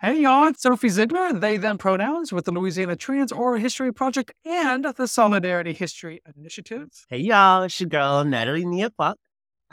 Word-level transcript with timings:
Hey 0.00 0.20
y'all, 0.20 0.46
it's 0.46 0.62
Sophie 0.62 0.90
Ziegler, 0.90 1.32
they 1.32 1.56
them 1.56 1.76
pronouns 1.76 2.32
with 2.32 2.44
the 2.44 2.52
Louisiana 2.52 2.94
Trans 2.94 3.32
Oral 3.32 3.60
History 3.60 3.92
Project 3.92 4.30
and 4.44 4.84
the 4.84 5.08
Solidarity 5.08 5.72
History 5.72 6.22
Initiative. 6.36 7.04
Hey 7.08 7.18
y'all, 7.18 7.64
it's 7.64 7.80
your 7.80 7.88
girl 7.88 8.24
Natalie 8.24 8.64
Nia 8.64 8.90
Puck. 8.90 9.18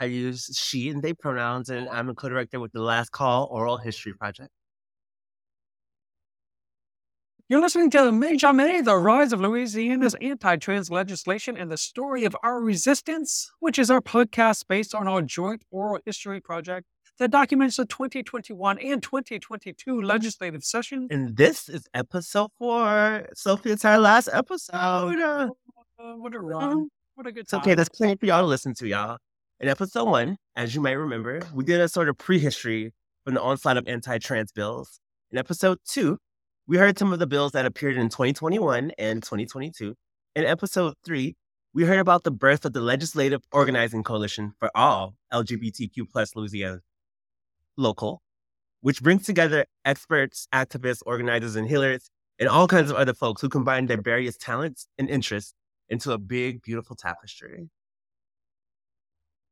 I 0.00 0.06
use 0.06 0.50
she 0.52 0.88
and 0.88 1.00
they 1.00 1.12
pronouns, 1.12 1.68
and 1.68 1.88
I'm 1.88 2.08
a 2.08 2.14
co-director 2.14 2.58
with 2.58 2.72
the 2.72 2.82
Last 2.82 3.12
Call 3.12 3.46
Oral 3.52 3.76
History 3.76 4.14
Project. 4.14 4.50
You're 7.48 7.60
listening 7.60 7.90
to 7.90 8.10
Mais 8.10 8.42
Jamais, 8.42 8.84
the 8.84 8.96
rise 8.96 9.32
of 9.32 9.40
Louisiana's 9.40 10.16
anti-trans 10.20 10.90
legislation 10.90 11.56
and 11.56 11.70
the 11.70 11.76
story 11.76 12.24
of 12.24 12.36
our 12.42 12.60
resistance, 12.60 13.52
which 13.60 13.78
is 13.78 13.92
our 13.92 14.00
podcast 14.00 14.64
based 14.68 14.92
on 14.92 15.06
our 15.06 15.22
joint 15.22 15.62
oral 15.70 16.00
history 16.04 16.40
project 16.40 16.88
that 17.18 17.30
documents 17.30 17.76
the 17.76 17.86
2021 17.86 18.78
and 18.78 19.02
2022 19.02 20.02
legislative 20.02 20.62
session. 20.64 21.08
And 21.10 21.36
this 21.36 21.68
is 21.68 21.86
episode 21.94 22.50
four. 22.58 23.26
Sophie, 23.34 23.70
it's 23.70 23.84
our 23.84 23.98
last 23.98 24.28
episode. 24.32 25.18
Uh, 25.20 25.48
what 25.96 26.34
a 26.34 26.40
run. 26.40 26.88
What 27.14 27.26
a 27.26 27.32
good 27.32 27.42
It's 27.42 27.50
time. 27.50 27.60
okay. 27.60 27.74
that's 27.74 27.88
plenty 27.88 28.16
for 28.16 28.26
y'all 28.26 28.42
to 28.42 28.46
listen 28.46 28.74
to, 28.74 28.86
y'all. 28.86 29.18
In 29.60 29.68
episode 29.68 30.04
one, 30.04 30.36
as 30.54 30.74
you 30.74 30.82
might 30.82 30.92
remember, 30.92 31.40
we 31.54 31.64
did 31.64 31.80
a 31.80 31.88
sort 31.88 32.08
of 32.10 32.18
prehistory 32.18 32.92
from 33.24 33.34
the 33.34 33.40
onslaught 33.40 33.78
of 33.78 33.88
anti-trans 33.88 34.52
bills. 34.52 35.00
In 35.30 35.38
episode 35.38 35.78
two, 35.88 36.18
we 36.66 36.76
heard 36.76 36.98
some 36.98 37.12
of 37.12 37.18
the 37.18 37.26
bills 37.26 37.52
that 37.52 37.64
appeared 37.64 37.96
in 37.96 38.08
2021 38.10 38.92
and 38.98 39.22
2022. 39.22 39.94
In 40.34 40.44
episode 40.44 40.94
three, 41.04 41.36
we 41.72 41.84
heard 41.84 41.98
about 41.98 42.24
the 42.24 42.30
birth 42.30 42.64
of 42.66 42.74
the 42.74 42.80
Legislative 42.80 43.42
Organizing 43.52 44.02
Coalition 44.02 44.52
for 44.58 44.70
all 44.74 45.14
LGBTQ 45.32 46.10
plus 46.12 46.36
Louisiana 46.36 46.80
local, 47.76 48.22
which 48.80 49.02
brings 49.02 49.24
together 49.24 49.66
experts, 49.84 50.48
activists, 50.54 51.02
organizers, 51.06 51.56
and 51.56 51.68
healers, 51.68 52.10
and 52.38 52.48
all 52.48 52.68
kinds 52.68 52.90
of 52.90 52.96
other 52.96 53.14
folks 53.14 53.40
who 53.42 53.48
combine 53.48 53.86
their 53.86 54.00
various 54.00 54.36
talents 54.36 54.88
and 54.98 55.08
interests 55.08 55.54
into 55.88 56.12
a 56.12 56.18
big, 56.18 56.62
beautiful 56.62 56.96
tapestry. 56.96 57.68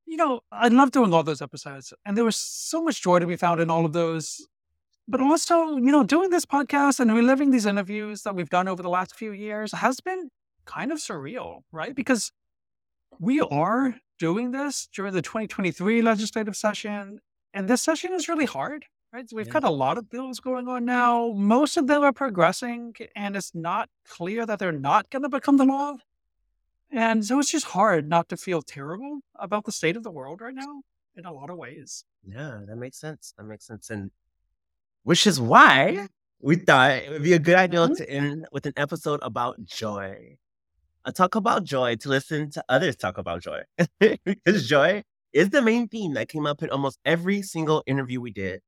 you 0.06 0.16
know, 0.16 0.40
I 0.52 0.68
love 0.68 0.90
doing 0.90 1.12
all 1.12 1.22
those 1.22 1.42
episodes, 1.42 1.92
and 2.04 2.16
there 2.16 2.24
was 2.24 2.36
so 2.36 2.82
much 2.82 3.02
joy 3.02 3.18
to 3.18 3.26
be 3.26 3.36
found 3.36 3.60
in 3.60 3.70
all 3.70 3.84
of 3.84 3.92
those. 3.92 4.46
But 5.06 5.20
also, 5.20 5.76
you 5.76 5.92
know, 5.92 6.02
doing 6.02 6.30
this 6.30 6.46
podcast 6.46 6.98
and 7.00 7.14
reliving 7.14 7.50
these 7.50 7.66
interviews 7.66 8.22
that 8.22 8.34
we've 8.34 8.48
done 8.48 8.68
over 8.68 8.82
the 8.82 8.88
last 8.88 9.14
few 9.14 9.32
years 9.32 9.72
has 9.72 10.00
been 10.00 10.30
kind 10.64 10.92
of 10.92 10.98
surreal, 10.98 11.60
right? 11.72 11.94
Because 11.94 12.32
we 13.18 13.40
are 13.40 13.96
doing 14.18 14.52
this 14.52 14.88
during 14.94 15.12
the 15.12 15.22
2023 15.22 16.00
legislative 16.02 16.56
session, 16.56 17.20
and 17.54 17.68
this 17.68 17.80
session 17.82 18.12
is 18.12 18.28
really 18.28 18.44
hard, 18.44 18.84
right? 19.12 19.28
So 19.28 19.36
we've 19.36 19.46
Yeah. 19.46 19.52
got 19.54 19.64
a 19.64 19.70
lot 19.70 19.96
of 19.96 20.10
bills 20.10 20.40
going 20.40 20.68
on 20.68 20.84
now. 20.84 21.32
Most 21.32 21.76
of 21.78 21.86
them 21.86 22.02
are 22.02 22.12
progressing, 22.12 22.94
and 23.16 23.36
it's 23.36 23.54
not 23.54 23.88
clear 24.04 24.44
that 24.44 24.58
they're 24.58 24.72
not 24.90 25.08
going 25.10 25.22
to 25.22 25.28
become 25.30 25.56
the 25.56 25.64
law. 25.64 25.96
And 26.90 27.24
so 27.24 27.38
it's 27.40 27.50
just 27.50 27.66
hard 27.66 28.08
not 28.08 28.28
to 28.28 28.36
feel 28.36 28.62
terrible 28.62 29.20
about 29.36 29.64
the 29.64 29.72
state 29.72 29.96
of 29.96 30.02
the 30.02 30.10
world 30.10 30.40
right 30.40 30.54
now 30.54 30.82
in 31.16 31.24
a 31.24 31.32
lot 31.32 31.50
of 31.50 31.56
ways. 31.56 32.04
Yeah, 32.26 32.60
that 32.66 32.76
makes 32.76 32.98
sense. 32.98 33.32
That 33.36 33.44
makes 33.44 33.66
sense. 33.66 33.90
And 33.90 34.10
which 35.02 35.26
is 35.26 35.40
why 35.40 36.08
we 36.40 36.56
thought 36.56 36.90
it 36.92 37.10
would 37.10 37.22
be 37.22 37.32
a 37.32 37.38
good 37.38 37.56
idea 37.56 37.80
Mhm. 37.88 37.96
to 37.96 38.10
end 38.10 38.46
with 38.52 38.66
an 38.66 38.74
episode 38.76 39.20
about 39.22 39.64
joy. 39.64 40.36
A 41.04 41.12
talk 41.12 41.34
about 41.34 41.64
joy 41.64 41.96
to 41.96 42.08
listen 42.08 42.50
to 42.52 42.64
others 42.68 42.96
talk 42.96 43.18
about 43.18 43.42
joy. 43.42 43.62
because 44.24 44.66
joy 44.68 45.02
is 45.34 45.50
the 45.50 45.60
main 45.60 45.88
theme 45.88 46.14
that 46.14 46.28
came 46.28 46.46
up 46.46 46.62
in 46.62 46.70
almost 46.70 46.98
every 47.04 47.42
single 47.42 47.82
interview 47.86 48.20
we 48.20 48.30
did. 48.30 48.60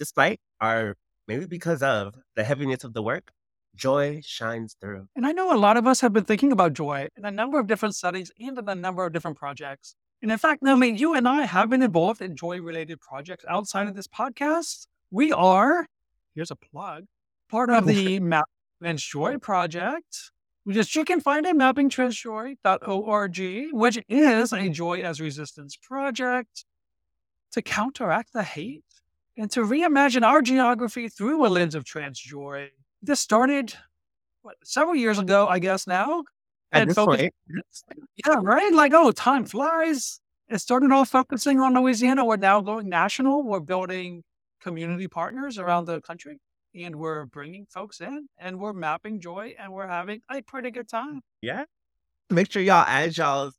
Despite 0.00 0.40
our, 0.60 0.96
maybe 1.28 1.46
because 1.46 1.80
of 1.80 2.16
the 2.34 2.42
heaviness 2.42 2.82
of 2.82 2.92
the 2.92 3.02
work, 3.02 3.30
joy 3.76 4.20
shines 4.24 4.76
through. 4.80 5.06
And 5.14 5.24
I 5.24 5.30
know 5.30 5.54
a 5.54 5.56
lot 5.56 5.76
of 5.76 5.86
us 5.86 6.00
have 6.00 6.12
been 6.12 6.24
thinking 6.24 6.50
about 6.50 6.72
joy 6.72 7.06
in 7.16 7.24
a 7.24 7.30
number 7.30 7.60
of 7.60 7.68
different 7.68 7.94
settings 7.94 8.32
and 8.38 8.58
in 8.58 8.68
a 8.68 8.74
number 8.74 9.06
of 9.06 9.12
different 9.12 9.36
projects. 9.36 9.94
And 10.20 10.32
in 10.32 10.38
fact, 10.38 10.62
Natalie, 10.62 10.90
you 10.90 11.14
and 11.14 11.26
I 11.28 11.42
have 11.42 11.70
been 11.70 11.82
involved 11.82 12.20
in 12.20 12.36
joy 12.36 12.60
related 12.60 13.00
projects 13.00 13.44
outside 13.48 13.86
of 13.86 13.94
this 13.94 14.08
podcast. 14.08 14.86
We 15.12 15.32
are, 15.32 15.86
here's 16.34 16.50
a 16.50 16.56
plug, 16.56 17.04
part 17.48 17.70
of 17.70 17.86
the 17.86 18.18
Map 18.18 18.46
Trans 18.80 19.04
Joy 19.04 19.38
project, 19.38 20.32
which 20.64 20.96
you 20.96 21.04
can 21.04 21.20
find 21.20 21.46
at 21.46 21.56
mappingtransjoy.org, 21.56 23.68
which 23.72 23.98
is 24.08 24.52
a 24.52 24.68
joy 24.68 25.00
as 25.00 25.20
resistance 25.20 25.76
project 25.76 26.64
to 27.52 27.62
counteract 27.62 28.32
the 28.32 28.42
hate 28.42 28.84
and 29.36 29.50
to 29.50 29.60
reimagine 29.60 30.22
our 30.22 30.42
geography 30.42 31.08
through 31.08 31.46
a 31.46 31.48
lens 31.48 31.74
of 31.74 31.84
trans 31.84 32.18
joy. 32.18 32.70
This 33.02 33.20
started 33.20 33.74
what, 34.42 34.56
several 34.64 34.96
years 34.96 35.18
ago, 35.18 35.46
I 35.48 35.58
guess 35.58 35.86
now. 35.86 36.24
At 36.72 36.82
and 36.82 36.94
focus- 36.94 37.20
point, 37.20 37.34
Yeah, 38.26 38.36
right. 38.40 38.72
Like, 38.72 38.92
oh, 38.94 39.10
time 39.12 39.44
flies. 39.44 40.20
It 40.48 40.58
started 40.58 40.92
off 40.92 41.08
focusing 41.08 41.60
on 41.60 41.74
Louisiana. 41.74 42.24
We're 42.24 42.36
now 42.36 42.60
going 42.60 42.88
national. 42.88 43.42
We're 43.42 43.60
building 43.60 44.22
community 44.60 45.08
partners 45.08 45.58
around 45.58 45.86
the 45.86 46.00
country, 46.02 46.38
and 46.74 46.96
we're 46.96 47.26
bringing 47.26 47.66
folks 47.66 48.00
in, 48.00 48.28
and 48.38 48.58
we're 48.58 48.72
mapping 48.72 49.20
joy, 49.20 49.54
and 49.58 49.72
we're 49.72 49.88
having 49.88 50.22
a 50.30 50.42
pretty 50.42 50.70
good 50.70 50.88
time. 50.88 51.22
Yeah. 51.40 51.64
Make 52.30 52.50
sure 52.50 52.62
y'all 52.62 52.84
add 52.86 53.16
y'all's 53.16 53.54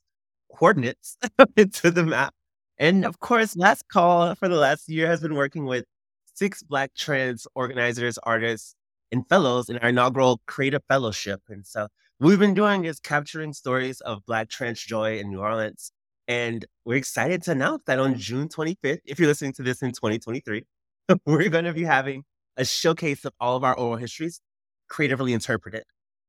coordinates 0.51 1.17
into 1.57 1.91
the 1.91 2.03
map. 2.03 2.33
And 2.77 3.05
of 3.05 3.19
course, 3.19 3.55
Last 3.55 3.87
Call 3.87 4.35
for 4.35 4.47
the 4.47 4.55
last 4.55 4.89
year 4.89 5.07
has 5.07 5.21
been 5.21 5.35
working 5.35 5.65
with 5.65 5.85
six 6.33 6.63
Black 6.63 6.93
trans 6.95 7.47
organizers, 7.55 8.17
artists, 8.23 8.75
and 9.11 9.27
fellows 9.29 9.69
in 9.69 9.77
our 9.77 9.89
inaugural 9.89 10.41
Creative 10.47 10.81
Fellowship. 10.89 11.41
And 11.49 11.65
so 11.65 11.87
what 12.17 12.29
we've 12.29 12.39
been 12.39 12.53
doing 12.53 12.85
is 12.85 12.99
capturing 12.99 13.53
stories 13.53 14.01
of 14.01 14.25
Black 14.25 14.49
trans 14.49 14.81
joy 14.81 15.19
in 15.19 15.29
New 15.29 15.39
Orleans. 15.39 15.91
And 16.27 16.65
we're 16.85 16.97
excited 16.97 17.43
to 17.43 17.51
announce 17.51 17.83
that 17.85 17.99
on 17.99 18.17
June 18.17 18.47
25th, 18.47 18.99
if 19.05 19.19
you're 19.19 19.27
listening 19.27 19.53
to 19.53 19.63
this 19.63 19.81
in 19.81 19.91
2023, 19.91 20.63
we're 21.25 21.49
going 21.49 21.65
to 21.65 21.73
be 21.73 21.83
having 21.83 22.23
a 22.57 22.65
showcase 22.65 23.25
of 23.25 23.33
all 23.39 23.55
of 23.55 23.63
our 23.63 23.77
oral 23.77 23.97
histories 23.97 24.41
creatively 24.89 25.33
interpreted. 25.33 25.83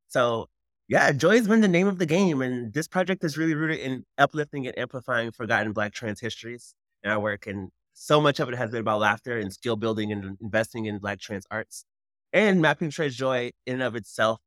So 0.09 0.49
yeah, 0.89 1.13
joy 1.13 1.37
has 1.37 1.49
been 1.49 1.63
the 1.63 1.69
name 1.69 1.87
of 1.87 1.99
the 1.99 2.07
game, 2.07 2.43
and 2.43 2.73
this 2.73 2.87
project 2.89 3.25
is 3.25 3.39
really 3.39 3.55
rooted 3.55 3.79
in 3.79 4.05
uplifting 4.19 4.67
and 4.67 4.79
amplifying 4.79 5.33
forgotten 5.33 5.73
Black 5.73 5.93
trans 5.93 6.21
histories 6.21 6.75
in 7.03 7.11
our 7.11 7.19
work. 7.21 7.47
And 7.47 7.71
so 7.95 8.21
much 8.21 8.39
of 8.39 8.49
it 8.49 8.55
has 8.57 8.71
been 8.71 8.81
about 8.81 9.01
laughter 9.01 9.39
and 9.39 9.53
skill 9.53 9.77
building 9.77 10.13
and 10.13 10.37
investing 10.43 10.85
in 10.87 10.99
Black 10.99 11.21
trans 11.21 11.47
arts. 11.51 11.85
And 12.33 12.61
mapping 12.61 12.91
trans 12.91 13.17
joy 13.17 13.53
in 13.67 13.75
and 13.75 13.83
of 13.83 13.97
itself 13.97 14.41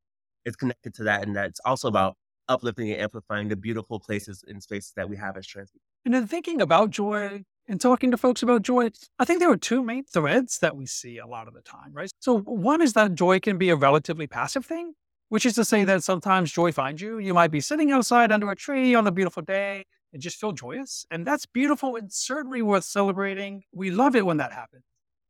is 0.45 0.55
connected 0.55 0.93
to 0.95 1.03
that, 1.05 1.25
and 1.25 1.35
that's 1.35 1.59
also 1.65 1.87
about 1.87 2.15
uplifting 2.47 2.91
and 2.91 3.01
amplifying 3.01 3.47
the 3.49 3.55
beautiful 3.55 3.99
places 3.99 4.43
and 4.47 4.61
spaces 4.61 4.93
that 4.95 5.09
we 5.09 5.17
have 5.17 5.37
as 5.37 5.47
trans 5.47 5.71
people. 5.71 5.83
And 6.05 6.15
in 6.15 6.27
thinking 6.27 6.61
about 6.61 6.91
joy 6.91 7.43
and 7.67 7.81
talking 7.81 8.11
to 8.11 8.17
folks 8.17 8.43
about 8.43 8.61
joy, 8.61 8.89
I 9.19 9.25
think 9.25 9.39
there 9.39 9.51
are 9.51 9.57
two 9.57 9.83
main 9.83 10.05
threads 10.05 10.59
that 10.59 10.75
we 10.75 10.85
see 10.85 11.17
a 11.17 11.27
lot 11.27 11.47
of 11.47 11.53
the 11.53 11.61
time, 11.61 11.91
right? 11.93 12.09
So, 12.19 12.39
one 12.39 12.81
is 12.81 12.93
that 12.93 13.15
joy 13.15 13.39
can 13.39 13.57
be 13.57 13.69
a 13.69 13.75
relatively 13.75 14.27
passive 14.27 14.65
thing, 14.65 14.93
which 15.29 15.45
is 15.45 15.55
to 15.55 15.65
say 15.65 15.83
that 15.83 16.03
sometimes 16.03 16.51
joy 16.51 16.71
finds 16.71 17.01
you. 17.01 17.19
You 17.19 17.33
might 17.33 17.51
be 17.51 17.61
sitting 17.61 17.91
outside 17.91 18.31
under 18.31 18.49
a 18.49 18.55
tree 18.55 18.95
on 18.95 19.07
a 19.07 19.11
beautiful 19.11 19.43
day 19.43 19.85
and 20.13 20.21
just 20.21 20.39
feel 20.39 20.51
joyous. 20.51 21.05
And 21.11 21.25
that's 21.25 21.45
beautiful 21.45 21.95
and 21.95 22.11
certainly 22.11 22.61
worth 22.61 22.85
celebrating. 22.85 23.63
We 23.73 23.91
love 23.91 24.15
it 24.15 24.25
when 24.25 24.37
that 24.37 24.53
happens. 24.53 24.83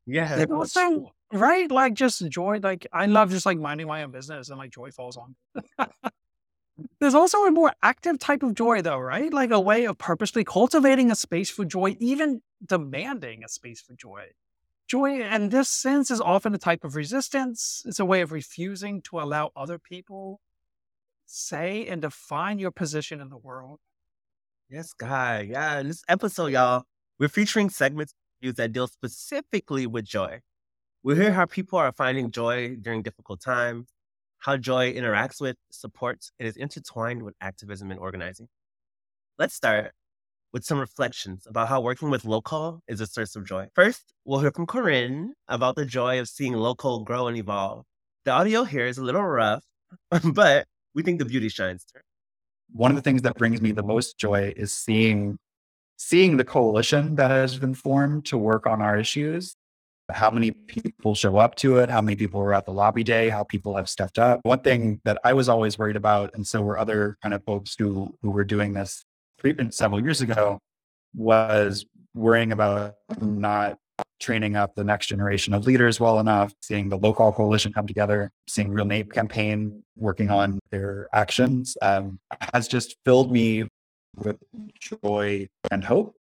Yeah, 0.05 0.39
And 0.39 0.51
also, 0.53 1.11
right? 1.33 1.69
Like 1.69 1.93
just 1.93 2.25
joy, 2.29 2.59
like 2.63 2.87
I 2.93 3.07
love 3.07 3.29
just 3.29 3.45
like 3.45 3.57
minding 3.57 3.87
my 3.87 4.03
own 4.03 4.11
business 4.11 4.49
and 4.49 4.57
like 4.57 4.71
joy 4.71 4.91
falls 4.91 5.17
on. 5.17 5.35
There's 6.99 7.15
also 7.15 7.39
a 7.45 7.51
more 7.51 7.73
active 7.81 8.19
type 8.19 8.43
of 8.43 8.53
joy 8.53 8.81
though, 8.81 8.99
right? 8.99 9.33
Like 9.33 9.51
a 9.51 9.59
way 9.59 9.85
of 9.85 9.97
purposely 9.97 10.43
cultivating 10.43 11.09
a 11.11 11.15
space 11.15 11.49
for 11.49 11.65
joy, 11.65 11.97
even 11.99 12.41
demanding 12.65 13.43
a 13.43 13.49
space 13.49 13.81
for 13.81 13.93
joy. 13.93 14.27
Joy 14.87 15.21
and 15.21 15.51
this 15.51 15.69
sense 15.69 16.11
is 16.11 16.21
often 16.21 16.53
a 16.53 16.57
type 16.57 16.83
of 16.83 16.95
resistance. 16.95 17.83
It's 17.85 17.99
a 17.99 18.05
way 18.05 18.21
of 18.21 18.31
refusing 18.31 19.01
to 19.03 19.19
allow 19.19 19.51
other 19.55 19.79
people 19.79 20.39
say 21.25 21.85
and 21.87 22.01
define 22.01 22.57
your 22.57 22.71
position 22.71 23.19
in 23.19 23.29
the 23.29 23.37
world. 23.37 23.79
Yes, 24.69 24.93
God. 24.93 25.47
Yeah. 25.47 25.79
In 25.79 25.87
this 25.87 26.03
episode, 26.07 26.53
y'all, 26.53 26.83
we're 27.19 27.27
featuring 27.27 27.69
segments 27.69 28.13
that 28.41 28.71
deal 28.71 28.87
specifically 28.87 29.87
with 29.87 30.05
joy. 30.05 30.41
We'll 31.03 31.15
hear 31.15 31.33
how 31.33 31.45
people 31.45 31.79
are 31.79 31.91
finding 31.91 32.31
joy 32.31 32.75
during 32.75 33.01
difficult 33.01 33.41
times, 33.41 33.87
how 34.39 34.57
joy 34.57 34.93
interacts 34.93 35.41
with, 35.41 35.57
supports, 35.71 36.31
and 36.39 36.47
is 36.47 36.57
intertwined 36.57 37.23
with 37.23 37.35
activism 37.41 37.91
and 37.91 37.99
organizing. 37.99 38.47
Let's 39.39 39.55
start 39.55 39.91
with 40.53 40.65
some 40.65 40.79
reflections 40.79 41.45
about 41.47 41.67
how 41.67 41.81
working 41.81 42.09
with 42.09 42.25
local 42.25 42.81
is 42.87 43.01
a 43.01 43.07
source 43.07 43.35
of 43.35 43.45
joy. 43.45 43.67
First, 43.75 44.13
we'll 44.25 44.39
hear 44.39 44.51
from 44.51 44.65
Corinne 44.67 45.33
about 45.47 45.75
the 45.75 45.85
joy 45.85 46.19
of 46.19 46.29
seeing 46.29 46.53
local 46.53 47.03
grow 47.03 47.27
and 47.27 47.37
evolve. 47.37 47.85
The 48.25 48.31
audio 48.31 48.63
here 48.63 48.87
is 48.87 48.97
a 48.97 49.03
little 49.03 49.23
rough, 49.23 49.63
but 50.33 50.67
we 50.95 51.03
think 51.03 51.19
the 51.19 51.25
beauty 51.25 51.49
shines 51.49 51.85
through. 51.91 52.01
one 52.71 52.91
of 52.91 52.95
the 52.95 53.01
things 53.03 53.23
that 53.23 53.35
brings 53.37 53.61
me 53.61 53.71
the 53.73 53.83
most 53.83 54.17
joy 54.17 54.53
is 54.57 54.73
seeing 54.73 55.37
seeing 55.97 56.37
the 56.37 56.45
coalition 56.45 57.15
that 57.17 57.31
has 57.31 57.59
been 57.59 57.75
formed 57.75 58.25
to 58.25 58.37
work 58.37 58.67
on 58.67 58.81
our 58.81 58.97
issues 58.97 59.56
how 60.09 60.29
many 60.29 60.51
people 60.51 61.15
show 61.15 61.37
up 61.37 61.55
to 61.55 61.77
it, 61.77 61.89
how 61.89 62.01
many 62.01 62.15
people 62.15 62.39
were 62.39 62.53
at 62.53 62.65
the 62.65 62.71
lobby 62.71 63.03
day, 63.03 63.29
how 63.29 63.43
people 63.43 63.75
have 63.75 63.89
stepped 63.89 64.17
up. 64.17 64.39
One 64.43 64.59
thing 64.59 65.01
that 65.03 65.19
I 65.23 65.33
was 65.33 65.49
always 65.49 65.77
worried 65.77 65.95
about, 65.95 66.33
and 66.33 66.45
so 66.47 66.61
were 66.61 66.77
other 66.77 67.17
kind 67.21 67.33
of 67.33 67.43
folks 67.43 67.75
who 67.77 68.15
who 68.21 68.31
were 68.31 68.45
doing 68.45 68.73
this 68.73 69.03
treatment 69.39 69.73
several 69.73 70.01
years 70.01 70.21
ago, 70.21 70.59
was 71.15 71.85
worrying 72.13 72.51
about 72.51 72.95
not 73.19 73.77
training 74.19 74.55
up 74.55 74.75
the 74.75 74.83
next 74.83 75.07
generation 75.07 75.53
of 75.53 75.65
leaders 75.65 75.99
well 75.99 76.19
enough, 76.19 76.53
seeing 76.61 76.89
the 76.89 76.97
local 76.97 77.31
coalition 77.31 77.71
come 77.73 77.87
together, 77.87 78.31
seeing 78.47 78.69
Real 78.69 78.85
Name 78.85 79.07
campaign 79.09 79.83
working 79.95 80.29
on 80.29 80.59
their 80.71 81.07
actions 81.13 81.77
um, 81.81 82.19
has 82.53 82.67
just 82.67 82.95
filled 83.05 83.31
me 83.31 83.65
with 84.15 84.37
joy 84.79 85.47
and 85.71 85.83
hope. 85.83 86.15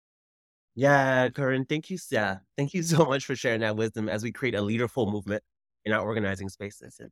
Yeah, 0.75 1.29
Corinne, 1.29 1.65
thank 1.65 1.89
you. 1.89 1.97
Yeah, 2.09 2.37
thank 2.57 2.73
you 2.73 2.83
so 2.83 3.05
much 3.05 3.25
for 3.25 3.35
sharing 3.35 3.61
that 3.61 3.75
wisdom 3.75 4.09
as 4.09 4.23
we 4.23 4.31
create 4.31 4.55
a 4.55 4.61
leaderful 4.61 5.09
movement 5.11 5.43
in 5.85 5.93
our 5.93 6.01
organizing 6.01 6.49
spaces. 6.49 6.97
And 6.99 7.11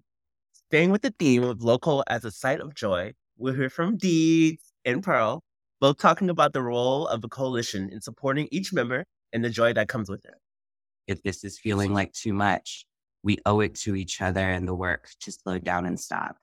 staying 0.54 0.92
with 0.92 1.02
the 1.02 1.14
theme 1.18 1.44
of 1.44 1.62
local 1.62 2.04
as 2.08 2.26
a 2.26 2.32
site 2.32 2.60
of 2.60 2.74
joy, 2.74 3.14
we'll 3.38 3.54
hear 3.54 3.70
from 3.70 3.98
Deeds 3.98 4.74
and 4.86 5.04
Pearl, 5.04 5.44
both 5.80 5.98
talking 5.98 6.30
about 6.30 6.54
the 6.54 6.62
role 6.62 7.08
of 7.08 7.22
the 7.22 7.30
coalition 7.30 7.90
in 7.90 8.02
supporting 8.02 8.48
each 8.52 8.74
member 8.74 9.06
and 9.34 9.44
the 9.44 9.50
joy 9.50 9.74
that 9.74 9.88
comes 9.88 10.10
with 10.10 10.26
it. 10.26 10.36
If 11.08 11.22
this 11.24 11.44
is 11.44 11.60
feeling 11.60 11.94
like 11.94 12.14
too 12.14 12.34
much, 12.34 12.86
we 13.24 13.38
owe 13.46 13.60
it 13.60 13.76
to 13.76 13.96
each 13.96 14.22
other 14.22 14.50
and 14.50 14.68
the 14.68 14.74
work 14.74 15.10
to 15.22 15.32
slow 15.32 15.60
down 15.60 15.86
and 15.86 16.00
stop. 16.00 16.38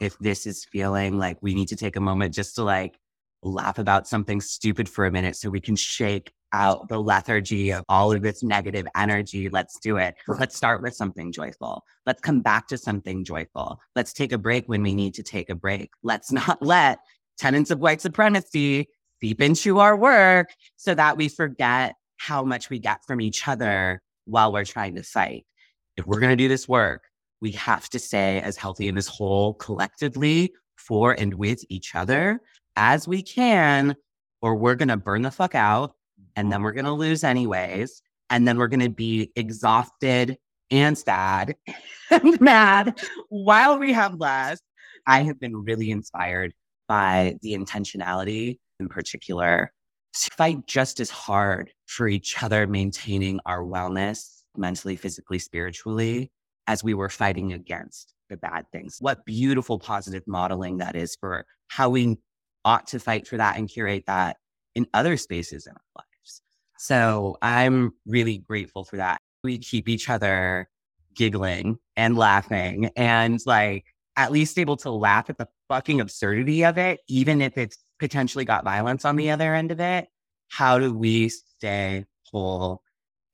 If 0.00 0.18
this 0.18 0.46
is 0.46 0.64
feeling 0.64 1.18
like 1.18 1.38
we 1.40 1.54
need 1.54 1.68
to 1.68 1.76
take 1.76 1.96
a 1.96 2.00
moment 2.00 2.34
just 2.34 2.56
to 2.56 2.64
like 2.64 2.98
laugh 3.42 3.78
about 3.78 4.08
something 4.08 4.40
stupid 4.40 4.88
for 4.88 5.06
a 5.06 5.12
minute 5.12 5.36
so 5.36 5.50
we 5.50 5.60
can 5.60 5.76
shake 5.76 6.32
out 6.54 6.88
the 6.88 7.00
lethargy 7.00 7.72
of 7.72 7.84
all 7.88 8.12
of 8.12 8.22
this 8.22 8.42
negative 8.42 8.86
energy. 8.96 9.48
Let's 9.48 9.78
do 9.80 9.96
it. 9.96 10.14
Let's 10.28 10.56
start 10.56 10.82
with 10.82 10.94
something 10.94 11.32
joyful. 11.32 11.84
Let's 12.06 12.20
come 12.20 12.40
back 12.40 12.68
to 12.68 12.78
something 12.78 13.24
joyful. 13.24 13.80
Let's 13.96 14.12
take 14.12 14.32
a 14.32 14.38
break 14.38 14.66
when 14.66 14.82
we 14.82 14.94
need 14.94 15.14
to 15.14 15.22
take 15.22 15.50
a 15.50 15.54
break. 15.54 15.90
Let's 16.02 16.30
not 16.30 16.62
let 16.62 17.00
tenants 17.36 17.72
of 17.72 17.80
white 17.80 18.00
supremacy 18.00 18.88
seep 19.20 19.40
into 19.40 19.80
our 19.80 19.96
work 19.96 20.50
so 20.76 20.94
that 20.94 21.16
we 21.16 21.28
forget 21.28 21.96
how 22.18 22.44
much 22.44 22.70
we 22.70 22.78
get 22.78 23.04
from 23.04 23.20
each 23.20 23.46
other 23.48 24.00
while 24.24 24.52
we're 24.52 24.64
trying 24.64 24.94
to 24.94 25.02
fight. 25.02 25.44
If 25.96 26.06
we're 26.06 26.20
going 26.20 26.30
to 26.30 26.36
do 26.36 26.48
this 26.48 26.68
work, 26.68 27.02
we 27.40 27.50
have 27.52 27.90
to 27.90 27.98
stay 27.98 28.40
as 28.40 28.56
healthy 28.56 28.88
and 28.88 28.96
as 28.96 29.08
whole 29.08 29.54
collectively 29.54 30.52
for 30.76 31.12
and 31.12 31.34
with 31.34 31.64
each 31.68 31.94
other 31.94 32.40
as 32.76 33.08
we 33.08 33.22
can, 33.22 33.96
or 34.40 34.54
we're 34.54 34.76
going 34.76 34.88
to 34.88 34.96
burn 34.96 35.22
the 35.22 35.30
fuck 35.30 35.54
out 35.54 35.94
and 36.36 36.52
then 36.52 36.60
oh. 36.60 36.64
we're 36.64 36.72
going 36.72 36.84
to 36.84 36.92
lose 36.92 37.24
anyways. 37.24 38.02
And 38.30 38.48
then 38.48 38.58
we're 38.58 38.68
going 38.68 38.80
to 38.80 38.90
be 38.90 39.30
exhausted 39.36 40.38
and 40.70 40.96
sad 40.96 41.54
and 42.10 42.40
mad 42.40 42.98
while 43.28 43.78
we 43.78 43.92
have 43.92 44.14
less. 44.14 44.60
I 45.06 45.22
have 45.22 45.38
been 45.38 45.56
really 45.56 45.90
inspired 45.90 46.54
by 46.88 47.36
the 47.42 47.54
intentionality 47.54 48.58
in 48.80 48.88
particular 48.88 49.72
to 50.14 50.30
fight 50.36 50.66
just 50.66 51.00
as 51.00 51.10
hard 51.10 51.70
for 51.86 52.08
each 52.08 52.42
other, 52.42 52.66
maintaining 52.66 53.40
our 53.46 53.62
wellness 53.62 54.42
mentally, 54.56 54.96
physically, 54.96 55.38
spiritually, 55.38 56.30
as 56.66 56.84
we 56.84 56.94
were 56.94 57.08
fighting 57.08 57.52
against 57.52 58.14
the 58.30 58.36
bad 58.36 58.64
things. 58.72 58.96
What 59.00 59.24
beautiful 59.24 59.78
positive 59.78 60.22
modeling 60.26 60.78
that 60.78 60.96
is 60.96 61.16
for 61.20 61.44
how 61.68 61.90
we 61.90 62.16
ought 62.64 62.86
to 62.88 62.98
fight 62.98 63.26
for 63.26 63.36
that 63.36 63.58
and 63.58 63.68
curate 63.68 64.04
that 64.06 64.36
in 64.74 64.86
other 64.94 65.16
spaces 65.16 65.66
in 65.66 65.72
our 65.72 65.82
lives. 65.96 66.13
So 66.84 67.38
I'm 67.40 67.94
really 68.04 68.36
grateful 68.36 68.84
for 68.84 68.98
that. 68.98 69.18
We 69.42 69.56
keep 69.56 69.88
each 69.88 70.10
other 70.10 70.68
giggling 71.14 71.78
and 71.96 72.14
laughing 72.18 72.90
and 72.94 73.40
like 73.46 73.86
at 74.16 74.30
least 74.30 74.58
able 74.58 74.76
to 74.76 74.90
laugh 74.90 75.30
at 75.30 75.38
the 75.38 75.48
fucking 75.70 76.02
absurdity 76.02 76.62
of 76.62 76.76
it, 76.76 77.00
even 77.08 77.40
if 77.40 77.56
it's 77.56 77.78
potentially 77.98 78.44
got 78.44 78.64
violence 78.64 79.06
on 79.06 79.16
the 79.16 79.30
other 79.30 79.54
end 79.54 79.70
of 79.70 79.80
it. 79.80 80.08
How 80.48 80.78
do 80.78 80.92
we 80.92 81.30
stay 81.30 82.04
whole 82.30 82.82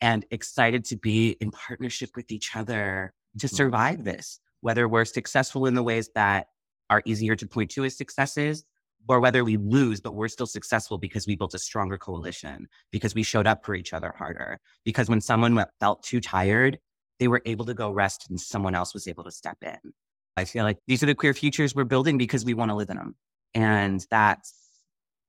and 0.01 0.25
excited 0.31 0.85
to 0.85 0.97
be 0.97 1.31
in 1.41 1.51
partnership 1.51 2.11
with 2.15 2.31
each 2.31 2.55
other 2.55 3.13
to 3.41 3.49
mm-hmm. 3.49 3.57
survive 3.57 4.05
this, 4.05 4.39
whether 4.61 4.87
we're 4.87 5.05
successful 5.05 5.67
in 5.67 5.75
the 5.75 5.83
ways 5.83 6.09
that 6.15 6.47
are 6.89 7.03
easier 7.05 7.35
to 7.35 7.49
point 7.49 7.73
to 7.73 7.85
as 7.85 7.97
successes 7.97 8.65
or 9.11 9.19
whether 9.19 9.43
we 9.43 9.57
lose, 9.57 10.01
but 10.01 10.15
we're 10.15 10.29
still 10.29 10.47
successful 10.47 10.97
because 10.97 11.27
we 11.27 11.35
built 11.35 11.53
a 11.53 11.59
stronger 11.59 11.99
coalition, 11.99 12.69
because 12.93 13.13
we 13.13 13.25
showed 13.25 13.45
up 13.45 13.65
for 13.65 13.75
each 13.75 13.93
other 13.93 14.15
harder. 14.17 14.61
Because 14.85 15.09
when 15.09 15.21
someone 15.21 15.65
felt 15.81 16.05
too 16.05 16.21
tired, 16.21 16.79
they 17.19 17.27
were 17.27 17.43
able 17.45 17.65
to 17.65 17.75
go 17.75 17.91
rest 17.91 18.31
and 18.31 18.41
someone 18.41 18.77
else 18.77 18.95
was 18.95 19.09
able 19.09 19.25
to 19.25 19.33
step 19.33 19.59
in. 19.63 19.93
I 20.37 20.45
feel 20.45 20.63
like 20.63 20.79
these 20.87 21.03
are 21.03 21.07
the 21.07 21.17
queer 21.17 21.35
futures 21.35 21.75
we're 21.75 21.83
building 21.83 22.19
because 22.19 22.45
we 22.45 22.55
want 22.55 22.71
to 22.71 22.77
live 22.77 22.89
in 22.89 22.99
them. 22.99 23.17
And 23.53 24.07
that's, 24.13 24.55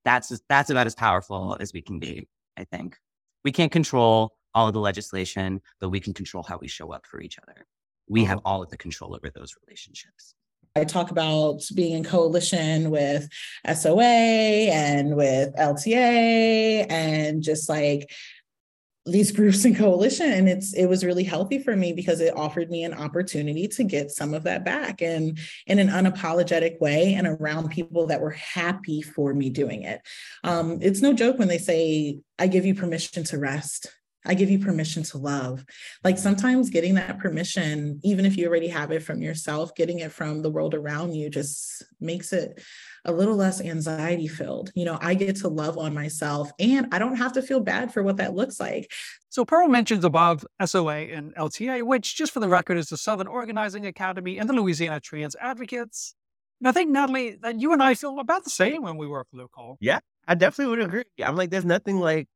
that's, 0.06 0.40
that's 0.48 0.70
about 0.70 0.86
as 0.86 0.94
powerful 0.94 1.58
as 1.60 1.74
we 1.74 1.82
can 1.82 1.98
be, 1.98 2.28
I 2.58 2.66
think. 2.66 2.98
We 3.44 3.52
can't 3.52 3.72
control 3.72 4.36
all 4.54 4.68
of 4.68 4.76
the 4.76 4.80
legislation, 4.80 5.60
but 5.80 5.90
we 5.90 6.00
can 6.00 6.14
control 6.14 6.44
how 6.44 6.60
we 6.60 6.68
show 6.68 6.94
up 6.94 7.08
for 7.08 7.20
each 7.20 7.40
other. 7.40 7.66
We 8.08 8.26
have 8.26 8.42
all 8.46 8.62
of 8.62 8.70
the 8.70 8.78
control 8.78 9.16
over 9.16 9.32
those 9.32 9.56
relationships. 9.66 10.36
I 10.76 10.86
talk 10.86 11.12
about 11.12 11.62
being 11.76 11.94
in 11.94 12.04
coalition 12.04 12.92
with 12.92 13.28
SOA 13.74 14.04
and 14.04 15.18
with 15.18 15.54
LTA 15.56 16.90
and 16.90 17.44
just 17.44 17.68
like 17.68 18.10
these 19.06 19.32
groups 19.36 19.66
in 19.66 19.76
coalition. 19.76 20.32
And 20.32 20.48
it's 20.48 20.74
it 20.74 20.86
was 20.86 21.04
really 21.04 21.26
healthy 21.26 21.60
for 21.60 21.76
me 21.76 21.92
because 21.92 22.22
it 22.22 22.38
offered 22.38 22.70
me 22.70 22.86
an 22.86 22.94
opportunity 22.94 23.68
to 23.68 23.84
get 23.84 24.12
some 24.12 24.34
of 24.34 24.44
that 24.44 24.64
back 24.64 25.02
and 25.02 25.38
in 25.68 25.80
an 25.80 25.90
unapologetic 25.90 26.80
way 26.80 27.16
and 27.16 27.28
around 27.28 27.70
people 27.70 28.08
that 28.08 28.22
were 28.22 28.32
happy 28.32 29.02
for 29.02 29.34
me 29.34 29.50
doing 29.50 29.84
it. 29.84 30.02
Um, 30.46 30.80
it's 30.82 31.02
no 31.02 31.12
joke 31.14 31.38
when 31.38 31.50
they 31.50 31.58
say 31.58 32.20
i 32.40 32.48
give 32.48 32.66
you 32.66 32.74
permission 32.74 33.24
to 33.26 33.38
rest 33.38 33.88
I 34.26 34.34
give 34.34 34.50
you 34.50 34.60
permission 34.60 35.04
to 35.04 35.18
love. 35.18 35.66
Like 36.04 36.18
sometimes 36.18 36.70
getting 36.70 36.94
that 36.96 37.20
permission, 37.20 38.00
even 38.04 38.26
if 38.26 38.38
you 38.38 38.48
already 38.48 38.68
have 38.68 38.92
it 38.92 39.04
from 39.04 39.22
yourself, 39.22 39.74
getting 39.76 40.00
it 40.00 40.12
from 40.12 40.42
the 40.42 40.50
world 40.50 40.74
around 40.74 41.14
you 41.14 41.30
just 41.30 41.84
makes 42.00 42.32
it 42.34 42.62
a 43.06 43.12
little 43.12 43.36
less 43.36 43.62
anxiety 43.62 44.28
filled. 44.28 44.72
You 44.76 44.86
know, 44.86 45.00
I 45.02 45.16
get 45.16 45.38
to 45.38 45.48
love 45.48 45.78
on 45.78 45.94
myself 45.94 46.52
and 46.60 46.88
I 46.92 47.00
don't 47.00 47.16
have 47.16 47.34
to 47.34 47.42
feel 47.42 47.60
bad 47.60 47.92
for 47.92 48.04
what 48.04 48.18
that 48.18 48.36
looks 48.36 48.60
like. 48.60 48.92
So 49.30 49.44
Pearl 49.44 49.68
mentions 49.68 50.06
above 50.06 50.46
SOA 50.64 50.98
and 50.98 51.34
LTA, 51.36 51.84
which 51.84 52.16
just 52.16 52.32
for 52.32 52.40
the 52.40 52.50
record 52.50 52.78
is 52.78 52.90
the 52.90 52.98
Southern 52.98 53.28
Organizing 53.28 53.86
Academy 53.86 54.38
and 54.38 54.48
the 54.48 54.54
Louisiana 54.54 55.00
Trans 55.00 55.36
Advocates. 55.40 56.16
And 56.60 56.68
I 56.68 56.72
think, 56.74 56.92
Natalie, 56.92 57.38
that 57.42 57.60
you 57.60 57.74
and 57.74 57.82
I 57.82 57.96
feel 57.96 58.20
about 58.20 58.44
the 58.44 58.52
same 58.52 58.84
when 58.84 58.98
we 58.98 59.08
work 59.08 59.28
local. 59.34 59.78
Yeah, 59.82 60.00
I 60.28 60.36
definitely 60.36 60.76
would 60.76 60.86
agree. 60.86 61.04
I'm 61.24 61.36
like, 61.36 61.50
there's 61.50 61.66
nothing 61.66 62.00
like 62.00 62.28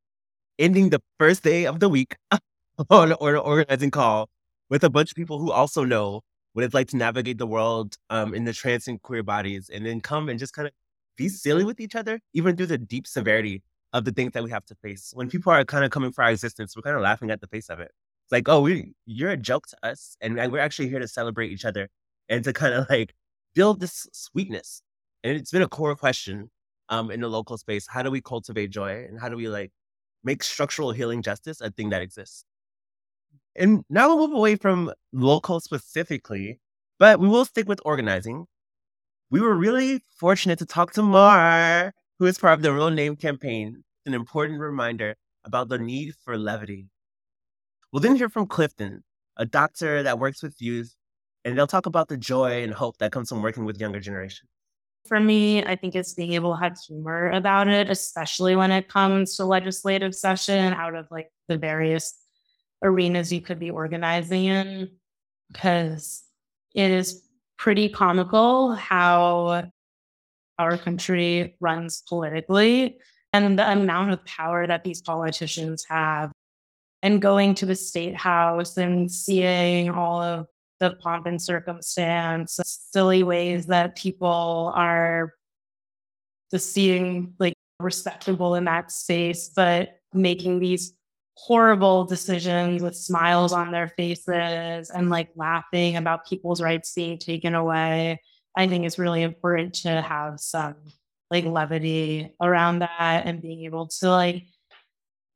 ending 0.60 0.90
the 0.90 1.02
first 1.20 1.44
day 1.44 1.66
of 1.66 1.80
the 1.80 1.90
week 1.90 2.16
on 2.90 3.12
an 3.12 3.18
organizing 3.20 3.92
call 3.92 4.30
with 4.70 4.84
a 4.84 4.90
bunch 4.90 5.12
of 5.12 5.16
people 5.16 5.40
who 5.40 5.52
also 5.52 5.84
know 5.84 6.22
what 6.54 6.64
it's 6.64 6.74
like 6.74 6.88
to 6.88 6.98
navigate 6.98 7.38
the 7.38 7.48
world 7.48 7.98
um, 8.10 8.34
in 8.34 8.46
the 8.46 8.54
trans 8.54 8.88
and 8.88 9.02
queer 9.02 9.24
bodies, 9.24 9.70
and 9.70 9.86
then 9.86 10.00
come 10.00 10.30
and 10.30 10.40
just 10.40 10.54
kind 10.54 10.68
of 10.68 10.74
be 11.18 11.28
silly 11.28 11.64
with 11.66 11.80
each 11.80 11.96
other, 11.96 12.20
even 12.34 12.56
through 12.56 12.66
the 12.68 12.78
deep 12.78 13.06
severity 13.08 13.62
of 13.94 14.06
the 14.06 14.12
things 14.12 14.32
that 14.34 14.44
we 14.44 14.50
have 14.52 14.66
to 14.66 14.76
face. 14.76 15.12
When 15.14 15.30
people 15.30 15.52
are 15.52 15.64
kind 15.66 15.84
of 15.84 15.92
coming 15.92 16.12
for 16.12 16.24
our 16.24 16.32
existence, 16.32 16.76
we're 16.76 16.82
kind 16.82 16.96
of 16.96 17.02
laughing 17.02 17.30
at 17.32 17.42
the 17.42 17.48
face 17.48 17.70
of 17.70 17.80
it. 17.80 17.92
It's 18.24 18.32
like, 18.32 18.48
oh, 18.48 18.62
we, 18.62 18.94
you're 19.06 19.32
a 19.32 19.38
joke 19.38 19.68
to 19.68 19.78
us, 19.84 20.18
and 20.22 20.36
we're 20.52 20.60
actually 20.60 20.90
here 20.90 21.00
to 21.00 21.08
celebrate 21.08 21.52
each 21.52 21.66
other 21.66 21.90
and 22.30 22.44
to 22.46 22.54
kind 22.54 22.74
of 22.74 22.88
like 22.90 23.14
build 23.54 23.80
this 23.82 24.08
sweetness. 24.14 24.82
And 25.24 25.36
it's 25.36 25.52
been 25.52 25.62
a 25.62 25.68
core 25.68 25.96
question 25.96 26.50
um, 26.90 27.12
in 27.12 27.20
the 27.22 27.28
local 27.28 27.58
space. 27.58 27.88
How 27.88 28.02
do 28.02 28.12
we 28.12 28.22
cultivate 28.22 28.70
joy, 28.70 29.06
and 29.10 29.20
how 29.20 29.30
do 29.30 29.36
we 29.36 29.50
like 29.50 29.72
make 30.26 30.44
structural 30.44 30.92
healing 30.92 31.22
justice 31.22 31.62
a 31.62 31.72
thing 31.72 31.90
that 31.92 32.02
exists. 32.02 32.44
And 33.56 33.86
now 33.90 34.08
we'll 34.10 34.28
move 34.28 34.38
away 34.38 34.58
from 34.58 34.92
local 35.14 35.62
specifically, 35.62 36.60
but 37.00 37.20
we 37.20 37.30
will 37.30 37.46
stick 37.46 37.70
with 37.70 37.80
organizing. 37.86 38.48
We 39.30 39.40
were 39.40 39.56
really 39.56 40.02
fortunate 40.20 40.60
to 40.60 40.66
talk 40.66 40.92
to 40.94 41.04
Mar, 41.04 41.94
who 42.20 42.26
is 42.26 42.38
part 42.38 42.56
of 42.56 42.64
the 42.64 42.74
Real 42.74 42.90
Name 42.90 43.16
campaign, 43.16 43.84
an 44.06 44.14
important 44.14 44.60
reminder 44.60 45.16
about 45.46 45.70
the 45.70 45.78
need 45.78 46.16
for 46.24 46.38
levity. 46.38 46.90
We'll 47.92 48.02
then 48.02 48.16
hear 48.16 48.30
from 48.30 48.48
Clifton, 48.48 49.04
a 49.38 49.46
doctor 49.46 50.04
that 50.04 50.20
works 50.20 50.44
with 50.44 50.62
youth, 50.62 50.96
and 51.46 51.58
they'll 51.58 51.68
talk 51.68 51.86
about 51.86 52.10
the 52.10 52.18
joy 52.18 52.64
and 52.64 52.74
hope 52.74 52.98
that 52.98 53.12
comes 53.12 53.30
from 53.30 53.42
working 53.42 53.64
with 53.64 53.80
younger 53.80 54.00
generations 54.00 54.50
for 55.08 55.20
me. 55.20 55.64
I 55.64 55.76
think 55.76 55.96
it's 55.96 56.14
being 56.14 56.34
able 56.34 56.56
to 56.56 56.62
have 56.62 56.78
humor 56.88 57.32
about 57.32 57.68
it, 57.68 57.90
especially 57.90 58.56
when 58.56 58.72
it 58.72 58.90
comes 58.90 59.38
to 59.38 59.46
legislative 59.46 60.16
session 60.16 60.74
out 60.74 60.96
of 60.96 61.08
like 61.12 61.30
the 61.48 61.58
various 61.58 62.14
arenas 62.84 63.32
you 63.32 63.42
could 63.42 63.60
be 63.60 63.72
organizing 63.72 64.46
in, 64.46 64.90
because 65.52 66.24
it 66.74 66.92
is 66.92 67.24
pretty 67.58 67.90
comical 67.90 68.74
how 68.74 69.70
our 70.60 70.78
country 70.78 71.56
runs 71.60 72.04
politically 72.08 72.98
and 73.34 73.60
the 73.60 73.72
amount 73.72 74.12
of 74.12 74.26
power 74.26 74.66
that 74.66 74.84
these 74.84 75.02
politicians 75.02 75.86
have 75.90 76.32
and 77.02 77.22
going 77.22 77.54
to 77.56 77.66
the 77.66 77.76
state 77.76 78.16
house 78.16 78.78
and 78.78 79.12
seeing 79.12 79.90
all 79.90 80.22
of 80.22 80.48
pomp 80.92 81.26
and 81.26 81.42
circumstance, 81.42 82.60
silly 82.92 83.24
ways 83.24 83.68
that 83.68 83.96
people 83.96 84.72
are 84.76 85.34
just 86.52 86.74
seeing 86.74 87.34
like 87.40 87.54
respectable 87.80 88.56
in 88.56 88.66
that 88.66 88.92
space, 88.92 89.50
but 89.50 90.00
making 90.14 90.60
these 90.60 90.94
horrible 91.38 92.06
decisions 92.06 92.82
with 92.82 92.96
smiles 92.96 93.52
on 93.52 93.72
their 93.72 93.90
faces 93.90 94.90
and 94.90 95.10
like 95.10 95.30
laughing 95.36 95.98
about 95.98 96.26
people's 96.26 96.62
rights 96.62 96.94
being 96.94 97.18
taken 97.18 97.56
away. 97.56 98.22
I 98.58 98.68
think 98.68 98.86
it's 98.86 98.98
really 99.00 99.22
important 99.22 99.74
to 99.82 100.02
have 100.02 100.40
some 100.40 100.76
like 101.30 101.46
levity 101.46 102.34
around 102.42 102.80
that 102.80 103.24
and 103.26 103.42
being 103.42 103.66
able 103.66 103.88
to 103.88 104.10
like 104.10 104.46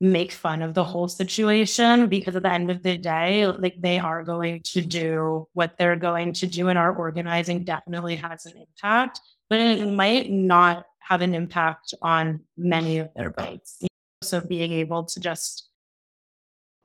make 0.01 0.31
fun 0.31 0.61
of 0.61 0.73
the 0.73 0.83
whole 0.83 1.07
situation 1.07 2.07
because 2.07 2.35
at 2.35 2.43
the 2.43 2.51
end 2.51 2.71
of 2.71 2.83
the 2.83 2.97
day, 2.97 3.45
like 3.47 3.75
they 3.81 3.99
are 3.99 4.23
going 4.23 4.61
to 4.63 4.81
do 4.81 5.47
what 5.53 5.77
they're 5.77 5.97
going 5.97 6.33
to 6.33 6.47
do, 6.47 6.69
and 6.69 6.79
our 6.79 6.95
organizing 6.95 7.63
definitely 7.63 8.15
has 8.15 8.45
an 8.45 8.53
impact, 8.57 9.19
but 9.49 9.59
it 9.59 9.91
might 9.91 10.31
not 10.31 10.85
have 10.99 11.21
an 11.21 11.35
impact 11.35 11.93
on 12.01 12.39
many 12.57 12.99
of 12.99 13.09
their 13.15 13.33
rights. 13.37 13.83
So 14.21 14.41
being 14.41 14.71
able 14.71 15.05
to 15.05 15.19
just 15.19 15.69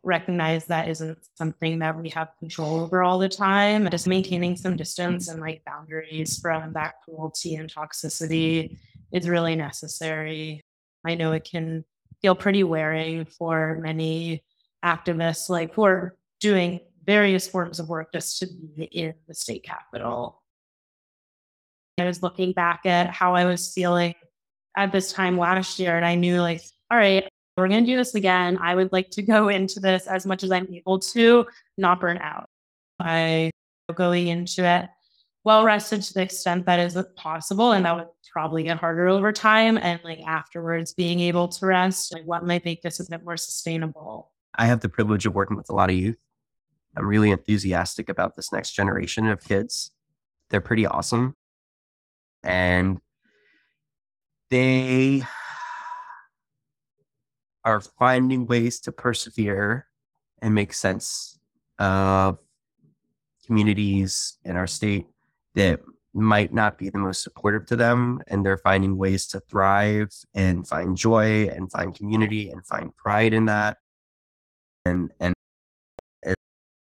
recognize 0.02 0.66
that 0.66 0.88
isn't 0.88 1.18
something 1.35 1.78
that 1.78 1.99
we 1.99 2.11
have 2.11 2.28
control 2.38 2.80
over 2.80 3.02
all 3.02 3.18
the 3.18 3.28
time. 3.28 3.88
Just 3.90 4.06
maintaining 4.06 4.56
some 4.56 4.76
distance 4.76 5.28
and 5.28 5.40
like 5.40 5.62
boundaries 5.64 6.38
from 6.38 6.73
that 6.75 6.94
cruelty 7.04 7.54
and 7.56 7.73
toxicity 7.73 8.76
is 9.12 9.28
really 9.28 9.56
necessary. 9.56 10.61
I 11.06 11.14
know 11.14 11.33
it 11.33 11.49
can 11.50 11.85
feel 12.25 12.35
pretty 12.35 12.64
wearing 12.64 13.26
for 13.26 13.78
many 13.83 14.43
activists, 14.83 15.50
like 15.50 15.75
who 15.75 15.85
are 15.85 16.16
doing 16.40 16.81
various 17.04 17.47
forms 17.47 17.78
of 17.78 17.90
work 17.90 18.09
just 18.14 18.38
to 18.38 18.47
be 18.47 18.85
in 18.85 19.12
the 19.28 19.35
state 19.35 19.62
capitol. 19.62 20.40
I 22.00 22.07
was 22.07 22.23
looking 22.23 22.52
back 22.52 22.87
at 22.87 23.11
how 23.11 23.35
I 23.35 23.45
was 23.45 23.75
feeling 23.75 24.14
at 24.75 24.90
this 24.90 25.12
time 25.12 25.37
last 25.37 25.78
year, 25.78 25.99
and 25.99 26.07
I 26.07 26.14
knew, 26.14 26.40
like, 26.40 26.62
all 26.90 26.97
right, 26.97 27.28
we're 27.59 27.69
going 27.69 27.85
to 27.85 27.93
do 27.93 27.99
this 27.99 28.14
again. 28.14 28.57
I 28.59 28.75
would 28.75 28.90
like 28.90 29.11
to 29.11 29.23
go 29.23 29.50
into 29.50 29.78
this 29.78 30.07
as 30.07 30.25
much 30.25 30.43
as 30.43 30.50
I'm 30.50 30.66
able 30.73 31.00
to, 31.00 31.45
not 31.76 32.00
burn 32.00 32.16
out. 32.23 32.49
I 33.00 33.50
going 33.95 34.28
into 34.28 34.64
it 34.64 34.88
well 35.45 35.65
rested 35.65 36.03
to 36.03 36.15
the 36.15 36.23
extent 36.23 36.67
that 36.67 36.81
is 36.81 36.99
possible, 37.17 37.73
and 37.73 37.85
that 37.85 37.95
would 37.95 38.09
probably 38.33 38.65
get 38.65 38.79
harder 38.79 39.07
over 39.07 39.31
time. 39.33 39.79
And 39.79 40.01
like 40.03 40.21
afterwards, 40.27 40.95
being 40.95 41.21
able 41.21 41.49
to 41.49 41.67
rest, 41.67 42.13
like 42.13 42.25
what 42.25 42.45
might 42.45 42.65
make 42.65 42.83
this 42.83 42.99
a 42.99 43.09
bit 43.09 43.25
more 43.25 43.37
sustainable. 43.37 44.33
I 44.57 44.67
have 44.67 44.81
the 44.81 44.89
privilege 44.89 45.27
of 45.27 45.35
working 45.35 45.57
with 45.57 45.69
a 45.69 45.75
lot 45.75 45.91
of 45.91 45.97
youth. 45.97 46.17
I'm 46.97 47.07
really 47.07 47.31
enthusiastic 47.31 48.09
about 48.09 48.37
this 48.37 48.53
next 48.53 48.73
generation 48.73 49.27
of 49.29 49.43
kids. 49.43 49.91
They're 50.51 50.61
pretty 50.61 50.87
awesome. 50.87 51.37
And 52.43 53.01
they 54.51 55.23
are 57.65 57.81
finding 57.81 58.47
ways 58.47 58.79
to 58.81 58.93
persevere 58.93 59.87
and 60.41 60.55
make 60.55 60.73
sense 60.73 61.39
of 61.79 62.39
communities 63.47 64.39
in 64.45 64.57
our 64.57 64.67
state 64.67 65.07
that 65.54 65.80
might 66.12 66.52
not 66.52 66.78
be 66.78 66.90
the 66.90 66.99
most 66.99 67.23
supportive 67.23 67.66
to 67.66 67.76
them 67.76 68.20
and 68.28 68.46
they're 68.46 68.58
finding 68.58 68.96
ways 68.96 69.26
to 69.26 69.40
thrive 69.40 70.11
and 70.34 70.66
find 70.66 70.96
joy 70.96 71.49
and 71.49 71.70
find 71.73 71.94
community 71.94 72.50
and 72.50 72.64
find 72.66 72.96
pride 72.96 73.32
in 73.32 73.46
that. 73.46 73.78
And 74.84 75.11
and 75.18 75.34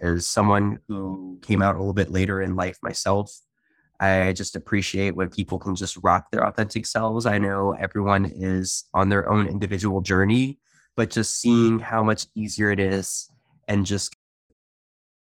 as 0.01 0.27
someone 0.27 0.79
who 0.89 1.39
came 1.43 1.63
out 1.63 1.75
a 1.75 1.79
little 1.79 1.95
bit 1.95 2.11
later 2.11 2.43
in 2.43 2.55
life 2.57 2.79
myself 2.83 3.41
i 4.01 4.33
just 4.33 4.57
appreciate 4.57 5.17
when 5.17 5.29
people 5.29 5.59
can 5.59 5.75
just 5.75 5.97
rock 6.03 6.31
their 6.31 6.47
authentic 6.47 6.85
selves. 6.85 7.25
I 7.27 7.39
know 7.39 7.73
everyone 7.73 8.27
is 8.27 8.85
on 8.93 9.09
their 9.09 9.29
own 9.29 9.47
individual 9.47 10.01
journey 10.01 10.59
but 10.97 11.11
just 11.11 11.41
seeing 11.41 11.79
how 11.79 12.03
much 12.03 12.27
easier 12.35 12.71
it 12.71 12.81
is 12.81 13.31
and 13.69 13.87
just 13.87 14.15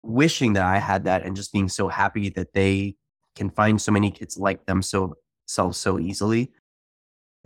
wishing 0.03 0.53
that 0.55 0.65
i 0.65 0.79
had 0.79 1.05
that 1.05 1.25
and 1.25 1.35
just 1.35 1.53
being 1.53 1.69
so 1.69 1.89
happy 1.89 2.29
that 2.31 2.53
they 2.53 2.97
can 3.37 3.51
find 3.51 3.81
so 3.81 3.93
many 3.93 4.11
kids 4.11 4.37
like 4.37 4.67
themselves 4.67 5.15
so 5.47 5.99
easily. 6.01 6.51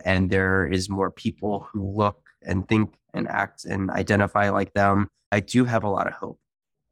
And 0.03 0.31
there 0.31 0.65
is 0.65 0.89
more 0.89 1.11
people 1.11 1.67
who 1.71 1.95
look 1.95 2.21
and 2.41 2.67
think 2.67 2.95
and 3.13 3.27
act 3.27 3.65
and 3.65 3.91
identify 3.91 4.49
like 4.49 4.73
them. 4.73 5.09
I 5.31 5.41
do 5.41 5.65
have 5.65 5.83
a 5.83 5.89
lot 5.89 6.07
of 6.07 6.13
hope. 6.13 6.39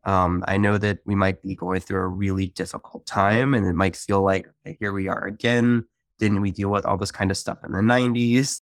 Um, 0.03 0.43
I 0.47 0.57
know 0.57 0.77
that 0.77 0.99
we 1.05 1.15
might 1.15 1.41
be 1.41 1.55
going 1.55 1.81
through 1.81 2.01
a 2.01 2.07
really 2.07 2.47
difficult 2.47 3.05
time 3.05 3.53
and 3.53 3.65
it 3.65 3.73
might 3.73 3.95
feel 3.95 4.21
like 4.21 4.47
here 4.79 4.93
we 4.93 5.07
are 5.07 5.25
again. 5.25 5.85
Didn't 6.19 6.41
we 6.41 6.51
deal 6.51 6.69
with 6.69 6.85
all 6.85 6.97
this 6.97 7.11
kind 7.11 7.31
of 7.31 7.37
stuff 7.37 7.59
in 7.65 7.71
the 7.71 7.79
90s? 7.79 8.61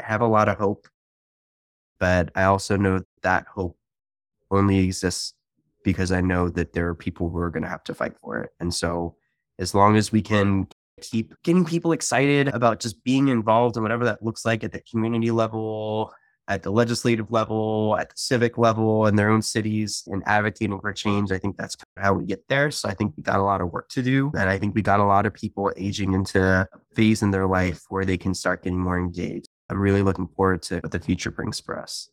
I 0.00 0.04
have 0.04 0.20
a 0.20 0.26
lot 0.26 0.48
of 0.48 0.58
hope, 0.58 0.88
but 1.98 2.30
I 2.34 2.44
also 2.44 2.76
know 2.76 3.02
that 3.22 3.46
hope 3.54 3.76
only 4.50 4.78
exists 4.78 5.34
because 5.84 6.12
I 6.12 6.20
know 6.20 6.48
that 6.50 6.72
there 6.72 6.88
are 6.88 6.94
people 6.94 7.30
who 7.30 7.38
are 7.38 7.50
going 7.50 7.62
to 7.62 7.68
have 7.68 7.84
to 7.84 7.94
fight 7.94 8.14
for 8.20 8.38
it. 8.38 8.50
And 8.60 8.72
so 8.72 9.16
as 9.62 9.74
long 9.74 9.96
as 9.96 10.12
we 10.12 10.20
can 10.20 10.66
keep 11.00 11.34
getting 11.42 11.64
people 11.64 11.92
excited 11.92 12.48
about 12.48 12.80
just 12.80 13.02
being 13.04 13.28
involved 13.28 13.76
in 13.76 13.82
whatever 13.82 14.04
that 14.04 14.22
looks 14.22 14.44
like 14.44 14.62
at 14.62 14.72
the 14.72 14.80
community 14.80 15.30
level, 15.30 16.12
at 16.48 16.62
the 16.62 16.70
legislative 16.70 17.30
level, 17.30 17.96
at 17.98 18.10
the 18.10 18.16
civic 18.16 18.58
level 18.58 19.06
in 19.06 19.16
their 19.16 19.30
own 19.30 19.40
cities 19.40 20.02
and 20.08 20.22
advocating 20.26 20.78
for 20.80 20.92
change. 20.92 21.30
I 21.30 21.38
think 21.38 21.56
that's 21.56 21.76
how 21.96 22.14
we 22.14 22.26
get 22.26 22.46
there. 22.48 22.70
So 22.70 22.88
I 22.88 22.94
think 22.94 23.14
we 23.16 23.22
got 23.22 23.38
a 23.38 23.44
lot 23.44 23.60
of 23.60 23.72
work 23.72 23.88
to 23.90 24.02
do. 24.02 24.32
And 24.36 24.50
I 24.50 24.58
think 24.58 24.74
we 24.74 24.82
got 24.82 25.00
a 25.00 25.04
lot 25.04 25.24
of 25.24 25.32
people 25.32 25.72
aging 25.76 26.12
into 26.12 26.42
a 26.42 26.66
phase 26.94 27.22
in 27.22 27.30
their 27.30 27.46
life 27.46 27.82
where 27.88 28.04
they 28.04 28.18
can 28.18 28.34
start 28.34 28.64
getting 28.64 28.80
more 28.80 28.98
engaged. 28.98 29.48
I'm 29.70 29.78
really 29.78 30.02
looking 30.02 30.28
forward 30.36 30.62
to 30.62 30.80
what 30.80 30.90
the 30.90 31.00
future 31.00 31.30
brings 31.30 31.60
for 31.60 31.78
us. 31.78 32.10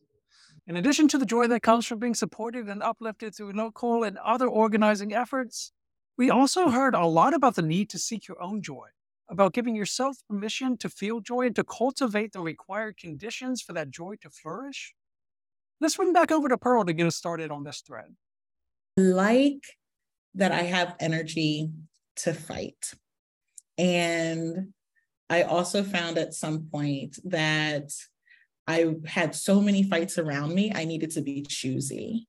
In 0.67 0.77
addition 0.77 1.07
to 1.09 1.17
the 1.17 1.25
joy 1.25 1.47
that 1.47 1.63
comes 1.63 1.87
from 1.87 1.97
being 1.97 2.13
supported 2.13 2.67
and 2.69 2.83
uplifted 2.83 3.33
through 3.33 3.53
local 3.53 4.03
and 4.03 4.19
other 4.19 4.47
organizing 4.47 5.15
efforts, 5.15 5.71
we 6.19 6.29
also 6.29 6.69
heard 6.69 6.93
a 6.93 7.05
lot 7.05 7.33
about 7.33 7.55
the 7.55 7.61
need 7.61 7.89
to 7.91 7.97
seek 7.97 8.27
your 8.27 8.43
own 8.43 8.61
joy, 8.61 8.89
about 9.29 9.53
giving 9.53 9.73
yourself 9.73 10.17
permission 10.29 10.77
to 10.77 10.89
feel 10.89 11.21
joy 11.21 11.45
and 11.45 11.55
to 11.55 11.63
cultivate 11.63 12.33
the 12.33 12.41
required 12.41 12.97
conditions 12.97 13.61
for 13.61 13.71
that 13.71 13.89
joy 13.89 14.15
to 14.21 14.29
flourish. 14.29 14.93
Let's 15.79 15.95
bring 15.95 16.11
back 16.11 16.29
over 16.29 16.49
to 16.49 16.57
Pearl 16.57 16.83
to 16.83 16.91
get 16.91 17.07
us 17.07 17.15
started 17.15 17.51
on 17.51 17.63
this 17.63 17.79
thread. 17.87 18.17
Like 18.97 19.63
that, 20.35 20.51
I 20.51 20.63
have 20.63 20.97
energy 20.99 21.69
to 22.17 22.33
fight. 22.33 22.91
And 23.77 24.73
I 25.29 25.43
also 25.43 25.83
found 25.83 26.17
at 26.17 26.33
some 26.33 26.67
point 26.69 27.17
that 27.23 27.93
I 28.67 28.93
had 29.05 29.35
so 29.35 29.61
many 29.61 29.83
fights 29.83 30.17
around 30.17 30.53
me, 30.53 30.73
I 30.75 30.83
needed 30.83 31.11
to 31.11 31.21
be 31.21 31.43
choosy. 31.43 32.27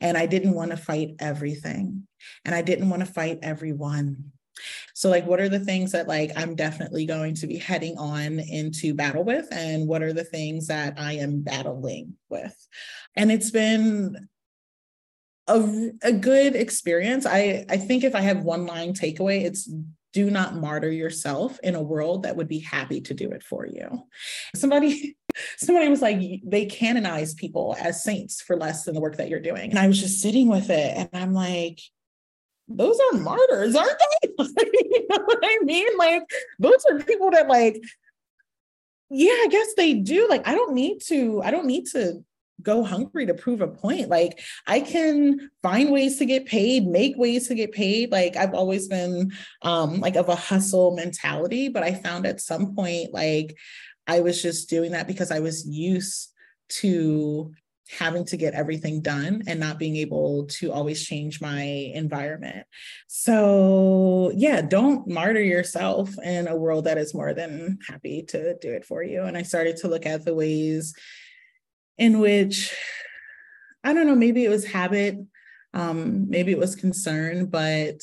And 0.00 0.16
I 0.16 0.26
didn't 0.26 0.54
want 0.54 0.70
to 0.70 0.76
fight 0.76 1.16
everything. 1.18 2.06
And 2.44 2.54
I 2.54 2.62
didn't 2.62 2.90
want 2.90 3.04
to 3.04 3.12
fight 3.12 3.40
everyone. 3.42 4.32
So, 4.94 5.08
like, 5.08 5.26
what 5.26 5.40
are 5.40 5.48
the 5.48 5.60
things 5.60 5.92
that, 5.92 6.08
like, 6.08 6.32
I'm 6.36 6.54
definitely 6.54 7.06
going 7.06 7.34
to 7.36 7.46
be 7.46 7.56
heading 7.56 7.96
on 7.96 8.38
into 8.38 8.94
battle 8.94 9.24
with? 9.24 9.48
And 9.50 9.88
what 9.88 10.02
are 10.02 10.12
the 10.12 10.24
things 10.24 10.66
that 10.66 10.94
I 10.98 11.14
am 11.14 11.40
battling 11.40 12.14
with? 12.28 12.54
And 13.16 13.32
it's 13.32 13.50
been 13.50 14.28
a, 15.46 15.90
a 16.02 16.12
good 16.12 16.54
experience. 16.56 17.26
I, 17.26 17.64
I 17.68 17.76
think 17.76 18.04
if 18.04 18.14
I 18.14 18.20
have 18.20 18.42
one 18.42 18.66
line 18.66 18.92
takeaway, 18.92 19.44
it's 19.44 19.70
do 20.12 20.30
not 20.30 20.56
martyr 20.56 20.90
yourself 20.90 21.58
in 21.62 21.74
a 21.76 21.82
world 21.82 22.24
that 22.24 22.36
would 22.36 22.48
be 22.48 22.58
happy 22.58 23.00
to 23.00 23.14
do 23.14 23.30
it 23.30 23.42
for 23.42 23.64
you. 23.66 24.06
Somebody 24.56 25.16
somebody 25.58 25.88
was 25.88 26.02
like 26.02 26.20
they 26.44 26.66
canonize 26.66 27.34
people 27.34 27.76
as 27.80 28.02
saints 28.02 28.40
for 28.40 28.56
less 28.56 28.84
than 28.84 28.94
the 28.94 29.00
work 29.00 29.16
that 29.16 29.28
you're 29.28 29.40
doing. 29.40 29.70
And 29.70 29.78
I 29.78 29.86
was 29.86 30.00
just 30.00 30.20
sitting 30.20 30.48
with 30.48 30.70
it 30.70 30.96
and 30.96 31.08
I'm 31.12 31.32
like 31.32 31.80
those 32.72 32.98
are 33.00 33.18
martyrs, 33.18 33.74
aren't 33.74 33.98
they? 34.22 34.28
you 34.38 35.06
know 35.08 35.18
what 35.24 35.38
I 35.42 35.58
mean? 35.64 35.88
Like 35.98 36.22
those 36.58 36.84
are 36.90 37.00
people 37.00 37.30
that 37.32 37.48
like 37.48 37.82
yeah, 39.10 39.32
I 39.32 39.48
guess 39.50 39.74
they 39.76 39.94
do. 39.94 40.28
Like 40.28 40.46
I 40.46 40.54
don't 40.54 40.72
need 40.72 41.00
to 41.08 41.42
I 41.42 41.50
don't 41.50 41.66
need 41.66 41.86
to 41.92 42.24
go 42.62 42.84
hungry 42.84 43.26
to 43.26 43.34
prove 43.34 43.60
a 43.60 43.68
point. 43.68 44.08
Like 44.08 44.40
I 44.66 44.80
can 44.80 45.50
find 45.62 45.90
ways 45.90 46.18
to 46.18 46.26
get 46.26 46.46
paid, 46.46 46.86
make 46.86 47.16
ways 47.16 47.48
to 47.48 47.54
get 47.54 47.72
paid. 47.72 48.12
Like 48.12 48.36
I've 48.36 48.54
always 48.54 48.88
been 48.88 49.32
um 49.62 50.00
like 50.00 50.16
of 50.16 50.28
a 50.28 50.36
hustle 50.36 50.94
mentality, 50.94 51.68
but 51.68 51.82
I 51.82 51.94
found 51.94 52.26
at 52.26 52.40
some 52.40 52.74
point 52.74 53.12
like 53.12 53.56
I 54.10 54.20
was 54.20 54.42
just 54.42 54.68
doing 54.68 54.90
that 54.90 55.06
because 55.06 55.30
I 55.30 55.38
was 55.38 55.64
used 55.68 56.32
to 56.80 57.52
having 57.88 58.24
to 58.24 58.36
get 58.36 58.54
everything 58.54 59.00
done 59.02 59.42
and 59.46 59.60
not 59.60 59.78
being 59.78 59.96
able 59.96 60.46
to 60.46 60.72
always 60.72 61.04
change 61.04 61.40
my 61.40 61.62
environment. 61.94 62.66
So, 63.06 64.32
yeah, 64.34 64.62
don't 64.62 65.06
martyr 65.06 65.42
yourself 65.42 66.10
in 66.24 66.48
a 66.48 66.56
world 66.56 66.84
that 66.86 66.98
is 66.98 67.14
more 67.14 67.34
than 67.34 67.78
happy 67.88 68.22
to 68.28 68.56
do 68.60 68.72
it 68.72 68.84
for 68.84 69.02
you. 69.04 69.22
And 69.22 69.36
I 69.36 69.42
started 69.42 69.76
to 69.78 69.88
look 69.88 70.06
at 70.06 70.24
the 70.24 70.34
ways 70.34 70.92
in 71.96 72.18
which 72.18 72.74
I 73.84 73.92
don't 73.92 74.08
know, 74.08 74.16
maybe 74.16 74.44
it 74.44 74.50
was 74.50 74.64
habit, 74.64 75.18
um, 75.72 76.28
maybe 76.28 76.50
it 76.50 76.58
was 76.58 76.74
concern, 76.74 77.46
but 77.46 78.02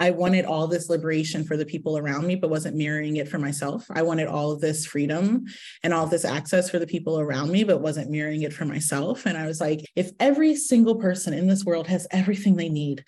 I 0.00 0.10
wanted 0.10 0.44
all 0.44 0.66
this 0.66 0.88
liberation 0.88 1.44
for 1.44 1.56
the 1.56 1.66
people 1.66 1.96
around 1.96 2.26
me, 2.26 2.34
but 2.34 2.50
wasn't 2.50 2.76
mirroring 2.76 3.16
it 3.16 3.28
for 3.28 3.38
myself. 3.38 3.86
I 3.90 4.02
wanted 4.02 4.26
all 4.26 4.50
of 4.50 4.60
this 4.60 4.84
freedom 4.84 5.44
and 5.82 5.94
all 5.94 6.06
this 6.06 6.24
access 6.24 6.68
for 6.68 6.78
the 6.78 6.86
people 6.86 7.20
around 7.20 7.52
me, 7.52 7.62
but 7.62 7.80
wasn't 7.80 8.10
mirroring 8.10 8.42
it 8.42 8.52
for 8.52 8.64
myself. 8.64 9.26
And 9.26 9.38
I 9.38 9.46
was 9.46 9.60
like, 9.60 9.84
if 9.94 10.10
every 10.18 10.56
single 10.56 10.96
person 10.96 11.34
in 11.34 11.46
this 11.46 11.64
world 11.64 11.86
has 11.86 12.08
everything 12.10 12.56
they 12.56 12.68
need 12.68 13.04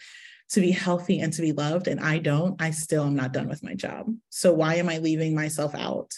to 0.50 0.60
be 0.60 0.70
healthy 0.70 1.20
and 1.20 1.32
to 1.32 1.42
be 1.42 1.52
loved, 1.52 1.88
and 1.88 1.98
I 1.98 2.18
don't, 2.18 2.60
I 2.62 2.70
still 2.70 3.04
am 3.04 3.16
not 3.16 3.32
done 3.32 3.48
with 3.48 3.64
my 3.64 3.74
job. 3.74 4.14
So 4.30 4.52
why 4.52 4.76
am 4.76 4.88
I 4.88 4.98
leaving 4.98 5.34
myself 5.34 5.74
out? 5.74 6.12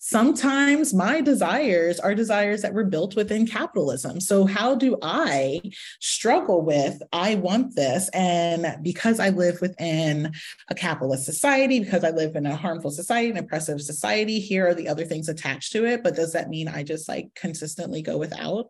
Sometimes 0.00 0.94
my 0.94 1.20
desires 1.20 1.98
are 1.98 2.14
desires 2.14 2.62
that 2.62 2.72
were 2.72 2.84
built 2.84 3.16
within 3.16 3.46
capitalism. 3.46 4.20
So, 4.20 4.46
how 4.46 4.76
do 4.76 4.96
I 5.02 5.60
struggle 6.00 6.62
with, 6.62 7.02
I 7.12 7.34
want 7.34 7.74
this? 7.74 8.08
And 8.10 8.80
because 8.82 9.18
I 9.18 9.30
live 9.30 9.60
within 9.60 10.32
a 10.70 10.74
capitalist 10.74 11.24
society, 11.24 11.80
because 11.80 12.04
I 12.04 12.10
live 12.10 12.36
in 12.36 12.46
a 12.46 12.54
harmful 12.54 12.92
society, 12.92 13.30
an 13.30 13.38
oppressive 13.38 13.80
society, 13.80 14.38
here 14.38 14.68
are 14.68 14.74
the 14.74 14.88
other 14.88 15.04
things 15.04 15.28
attached 15.28 15.72
to 15.72 15.84
it. 15.84 16.04
But 16.04 16.14
does 16.14 16.32
that 16.32 16.48
mean 16.48 16.68
I 16.68 16.84
just 16.84 17.08
like 17.08 17.34
consistently 17.34 18.00
go 18.00 18.18
without? 18.18 18.66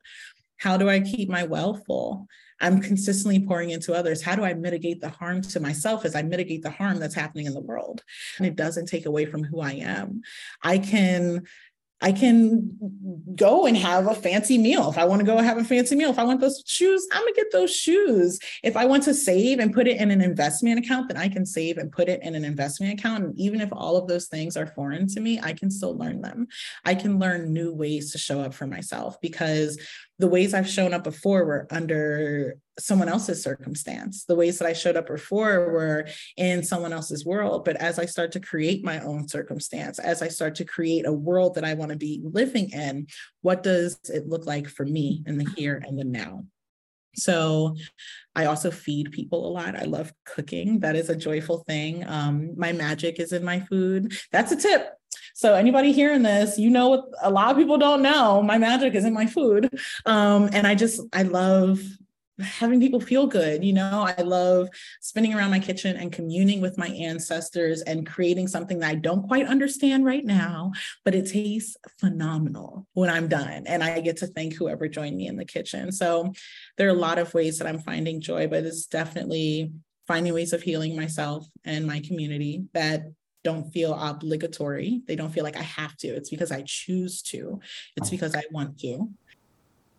How 0.57 0.79
do 0.79 0.89
I 0.89 1.01
keep 1.01 1.29
my 1.29 1.45
well 1.45 1.75
full? 1.75 2.27
I'm 2.61 2.81
consistently 2.81 3.45
pouring 3.47 3.71
into 3.71 3.95
others. 3.95 4.23
How 4.23 4.35
do 4.35 4.45
I 4.45 4.55
mitigate 4.55 5.01
the 5.01 5.09
harm 5.09 5.43
to 5.43 5.61
myself 5.61 6.05
as 6.05 6.15
I 6.15 6.23
mitigate 6.23 6.63
the 6.63 6.71
harm 6.71 6.99
that's 6.99 7.15
happening 7.15 7.47
in 7.47 7.55
the 7.55 7.61
world? 7.61 8.03
And 8.39 8.47
it 8.47 8.57
doesn't 8.57 8.87
take 8.87 9.07
away 9.07 9.27
from 9.27 9.45
who 9.45 9.61
I 9.61 9.73
am. 9.73 10.23
I 10.63 10.79
can 10.79 11.47
I 12.01 12.13
can 12.13 12.79
go 13.35 13.67
and 13.67 13.77
have 13.77 14.07
a 14.07 14.15
fancy 14.15 14.57
meal. 14.57 14.89
If 14.89 14.99
I 14.99 15.05
want 15.05 15.19
to 15.19 15.27
go 15.27 15.39
have 15.39 15.59
a 15.59 15.65
fancy 15.65 15.97
meal, 15.97 16.11
if 16.11 16.19
I 16.19 16.23
want 16.23 16.41
those 16.41 16.63
shoes, 16.65 17.05
I'm 17.13 17.23
going 17.23 17.35
to 17.35 17.41
get 17.41 17.51
those 17.51 17.75
shoes. 17.75 18.39
If 18.63 18.77
I 18.77 18.87
want 18.87 19.03
to 19.05 19.15
save 19.15 19.59
and 19.59 19.75
put 19.75 19.89
it 19.89 20.01
in 20.01 20.13
an 20.13 20.21
investment 20.21 20.79
account, 20.79 21.09
then 21.09 21.17
I 21.17 21.29
can 21.29 21.45
save 21.45 21.77
and 21.77 21.91
put 21.91 22.09
it 22.09 22.23
in 22.23 22.37
an 22.37 22.45
investment 22.45 22.99
account. 22.99 23.25
And 23.25 23.39
even 23.39 23.61
if 23.61 23.71
all 23.73 23.97
of 23.97 24.07
those 24.07 24.29
things 24.29 24.57
are 24.57 24.67
foreign 24.67 25.09
to 25.09 25.21
me, 25.21 25.41
I 25.43 25.53
can 25.53 25.73
still 25.73 25.97
learn 25.97 26.21
them. 26.21 26.47
I 26.85 26.95
can 26.95 27.19
learn 27.19 27.53
new 27.53 27.75
ways 27.75 28.13
to 28.13 28.19
show 28.19 28.41
up 28.43 28.55
for 28.55 28.69
myself 28.69 29.21
because 29.21 29.77
the 30.19 30.29
ways 30.29 30.53
I've 30.53 30.69
shown 30.69 30.93
up 30.93 31.05
before 31.05 31.45
were 31.45 31.67
under 31.71 32.57
someone 32.79 33.09
else's 33.09 33.43
circumstance. 33.43 34.25
The 34.25 34.35
ways 34.35 34.59
that 34.59 34.67
I 34.67 34.73
showed 34.73 34.97
up 34.97 35.07
before 35.07 35.71
were 35.71 36.09
in 36.37 36.63
someone 36.65 36.93
else's 36.93 37.25
world. 37.25 37.65
But 37.65 37.77
as 37.77 37.99
I 37.99 38.07
start 38.07 38.33
to 38.33 38.41
create 38.41 38.85
my 38.85 39.01
own 39.01 39.29
circumstance, 39.29 39.99
as 39.99 40.21
I 40.21 40.29
start 40.29 40.57
to 40.57 40.65
create 40.65 41.07
a 41.07 41.13
world 41.13 41.55
that 41.55 41.65
I 41.65 41.75
want 41.75 41.93
to 41.93 41.97
be 41.97 42.21
living 42.25 42.71
in, 42.71 43.07
what 43.43 43.63
does 43.63 43.99
it 44.13 44.29
look 44.29 44.47
like 44.47 44.69
for 44.69 44.85
me 44.85 45.23
in 45.27 45.39
the 45.39 45.49
here 45.57 45.83
and 45.87 45.99
the 45.99 46.05
now? 46.05 46.45
So 47.15 47.77
I 48.35 48.47
also 48.47 48.71
feed 48.71 49.13
people 49.13 49.47
a 49.47 49.53
lot. 49.53 49.77
I 49.77 49.85
love 49.85 50.13
cooking. 50.25 50.81
That 50.81 50.97
is 50.97 51.11
a 51.11 51.17
joyful 51.17 51.65
thing. 51.67 52.07
Um, 52.07 52.55
my 52.57 52.73
magic 52.73 53.19
is 53.19 53.33
in 53.33 53.45
my 53.45 53.61
food. 53.61 54.13
That's 54.33 54.53
a 54.53 54.57
tip. 54.57 54.98
So 55.39 55.55
anybody 55.55 55.93
hearing 55.93 56.25
this, 56.25 56.59
you 56.59 56.69
know 56.69 56.89
what 56.89 57.05
a 57.23 57.31
lot 57.31 57.53
of 57.53 57.57
people 57.57 57.79
don't 57.79 58.03
know. 58.03 58.43
My 58.43 58.59
magic 58.59 58.97
is 58.97 59.05
in 59.05 59.15
my 59.15 59.27
food. 59.27 59.71
Um, 60.05 60.51
and 60.53 60.67
I 60.67 60.75
just 60.75 61.01
I 61.13 61.23
love 61.23 61.81
having 62.41 62.81
people 62.81 62.99
feel 62.99 63.29
good. 63.29 63.65
You 63.65 63.73
know, 63.73 64.05
I 64.19 64.21
love 64.23 64.69
spinning 65.01 65.35
around 65.35 65.53
my 65.53 65.61
kitchen 65.61 65.97
and 65.97 66.11
communing 66.11 66.61
with 66.61 66.77
my 66.77 66.89
ancestors 66.89 67.83
and 67.83 68.05
creating 68.05 68.49
something 68.49 68.81
that 68.81 68.91
I 68.91 68.97
don't 68.97 69.29
quite 69.29 69.47
understand 69.47 70.05
right 70.05 70.25
now, 70.25 70.73
but 71.05 71.15
it 71.15 71.31
tastes 71.31 71.77
phenomenal 72.01 72.89
when 72.95 73.09
I'm 73.09 73.29
done. 73.29 73.63
And 73.69 73.85
I 73.85 74.01
get 74.01 74.17
to 74.17 74.27
thank 74.27 74.55
whoever 74.55 74.89
joined 74.89 75.17
me 75.17 75.29
in 75.29 75.37
the 75.37 75.45
kitchen. 75.45 75.93
So 75.93 76.33
there 76.79 76.89
are 76.89 76.97
a 76.97 76.99
lot 76.99 77.19
of 77.21 77.33
ways 77.33 77.59
that 77.59 77.69
I'm 77.69 77.79
finding 77.79 78.21
joy, 78.21 78.49
but 78.49 78.65
it's 78.65 78.87
definitely 78.87 79.71
finding 80.09 80.35
ways 80.35 80.53
of 80.53 80.63
healing 80.63 80.97
myself 80.97 81.47
and 81.65 81.87
my 81.87 82.01
community 82.01 82.65
that 82.73 83.03
don't 83.45 83.71
feel 83.73 83.95
obligatory. 83.95 85.03
They 85.07 85.17
don't 85.17 85.31
feel 85.31 85.45
like 85.45 85.57
I 85.57 85.63
have 85.63 85.97
to. 85.99 86.09
It's 86.09 86.31
because 86.31 86.51
I 86.51 86.63
choose 86.67 87.23
to. 87.23 87.61
It's 87.97 88.11
because 88.11 88.35
I 88.35 88.43
want 88.51 88.79
to. 88.81 89.09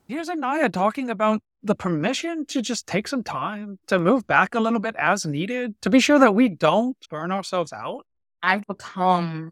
Here's 0.08 0.30
Anaya 0.30 0.70
talking 0.70 1.10
about 1.10 1.42
the 1.62 1.76
permission 1.76 2.46
to 2.48 2.62
just 2.62 2.88
take 2.88 3.08
some 3.08 3.24
time 3.24 3.80
to 3.88 4.00
move 4.00 4.26
back 4.26 4.56
a 4.56 4.60
little 4.60 4.80
bit 4.80 4.96
as 4.98 5.26
needed 5.26 5.80
to 5.82 5.90
be 5.90 6.00
sure 6.00 6.20
that 6.20 6.34
we 6.34 6.50
don't 6.50 6.98
burn 7.10 7.32
ourselves 7.32 7.74
out. 7.74 8.06
I've 8.42 8.66
become 8.66 9.52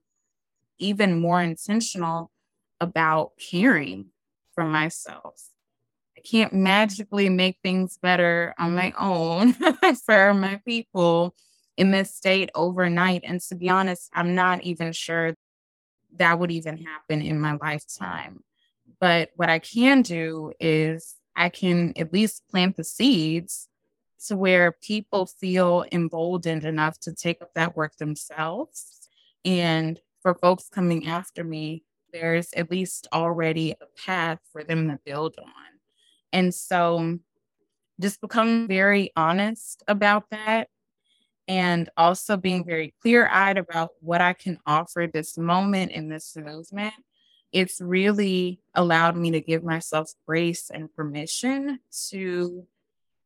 even 0.79 1.19
more 1.19 1.41
intentional 1.41 2.31
about 2.79 3.31
caring 3.37 4.07
for 4.53 4.63
myself. 4.63 5.41
I 6.17 6.21
can't 6.21 6.53
magically 6.53 7.29
make 7.29 7.57
things 7.61 7.97
better 8.01 8.53
on 8.57 8.75
my 8.75 8.93
own 8.97 9.53
for 10.05 10.33
my 10.33 10.61
people 10.65 11.35
in 11.77 11.91
this 11.91 12.13
state 12.13 12.49
overnight. 12.55 13.21
And 13.23 13.39
to 13.41 13.55
be 13.55 13.69
honest, 13.69 14.09
I'm 14.13 14.35
not 14.35 14.63
even 14.63 14.91
sure 14.91 15.35
that 16.17 16.39
would 16.39 16.51
even 16.51 16.77
happen 16.77 17.21
in 17.21 17.39
my 17.39 17.57
lifetime. 17.61 18.43
But 18.99 19.29
what 19.35 19.49
I 19.49 19.59
can 19.59 20.01
do 20.01 20.51
is 20.59 21.15
I 21.35 21.49
can 21.49 21.93
at 21.95 22.11
least 22.11 22.47
plant 22.49 22.75
the 22.75 22.83
seeds 22.83 23.67
to 24.25 24.35
where 24.35 24.71
people 24.71 25.27
feel 25.27 25.85
emboldened 25.91 26.65
enough 26.65 26.99
to 27.01 27.13
take 27.13 27.41
up 27.41 27.53
that 27.53 27.77
work 27.77 27.95
themselves. 27.97 29.07
And 29.45 29.99
for 30.21 30.33
folks 30.33 30.69
coming 30.69 31.07
after 31.07 31.43
me, 31.43 31.83
there's 32.11 32.51
at 32.53 32.71
least 32.71 33.07
already 33.13 33.71
a 33.71 33.85
path 34.05 34.39
for 34.51 34.63
them 34.63 34.87
to 34.87 34.99
build 35.05 35.35
on. 35.37 35.51
And 36.33 36.53
so 36.53 37.19
just 37.99 38.21
become 38.21 38.67
very 38.67 39.11
honest 39.15 39.83
about 39.87 40.29
that 40.31 40.69
and 41.47 41.89
also 41.97 42.37
being 42.37 42.65
very 42.65 42.93
clear 43.01 43.27
eyed 43.31 43.57
about 43.57 43.91
what 44.01 44.21
I 44.21 44.33
can 44.33 44.59
offer 44.65 45.07
this 45.11 45.37
moment 45.37 45.91
in 45.91 46.09
this 46.09 46.35
movement 46.35 46.93
it's 47.51 47.79
really 47.79 48.59
allowed 48.75 49.15
me 49.15 49.31
to 49.31 49.41
give 49.41 49.63
myself 49.63 50.13
grace 50.25 50.69
and 50.69 50.93
permission 50.93 51.79
to 52.09 52.65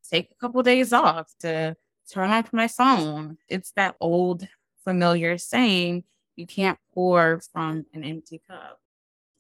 take 0.10 0.29
a 0.31 0.36
couple 0.36 0.62
days 0.63 0.93
off 0.93 1.34
to 1.39 1.75
turn 2.10 2.29
off 2.29 2.53
my 2.53 2.67
phone. 2.67 3.38
It's 3.49 3.71
that 3.71 3.95
old 3.99 4.47
familiar 4.84 5.38
saying, 5.38 6.03
you 6.36 6.45
can't 6.47 6.79
pour 6.93 7.41
from 7.51 7.86
an 7.93 8.03
empty 8.03 8.41
cup. 8.47 8.79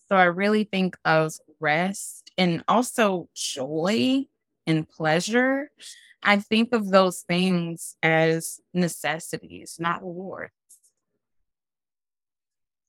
So 0.09 0.15
I 0.15 0.25
really 0.25 0.65
think 0.65 0.97
of 1.05 1.33
rest 1.59 2.31
and 2.37 2.63
also 2.67 3.29
joy 3.33 4.25
and 4.67 4.89
pleasure. 4.89 5.71
I 6.23 6.37
think 6.37 6.73
of 6.73 6.89
those 6.89 7.21
things 7.21 7.95
as 8.03 8.59
necessities, 8.73 9.77
not 9.79 10.01
rewards. 10.01 10.53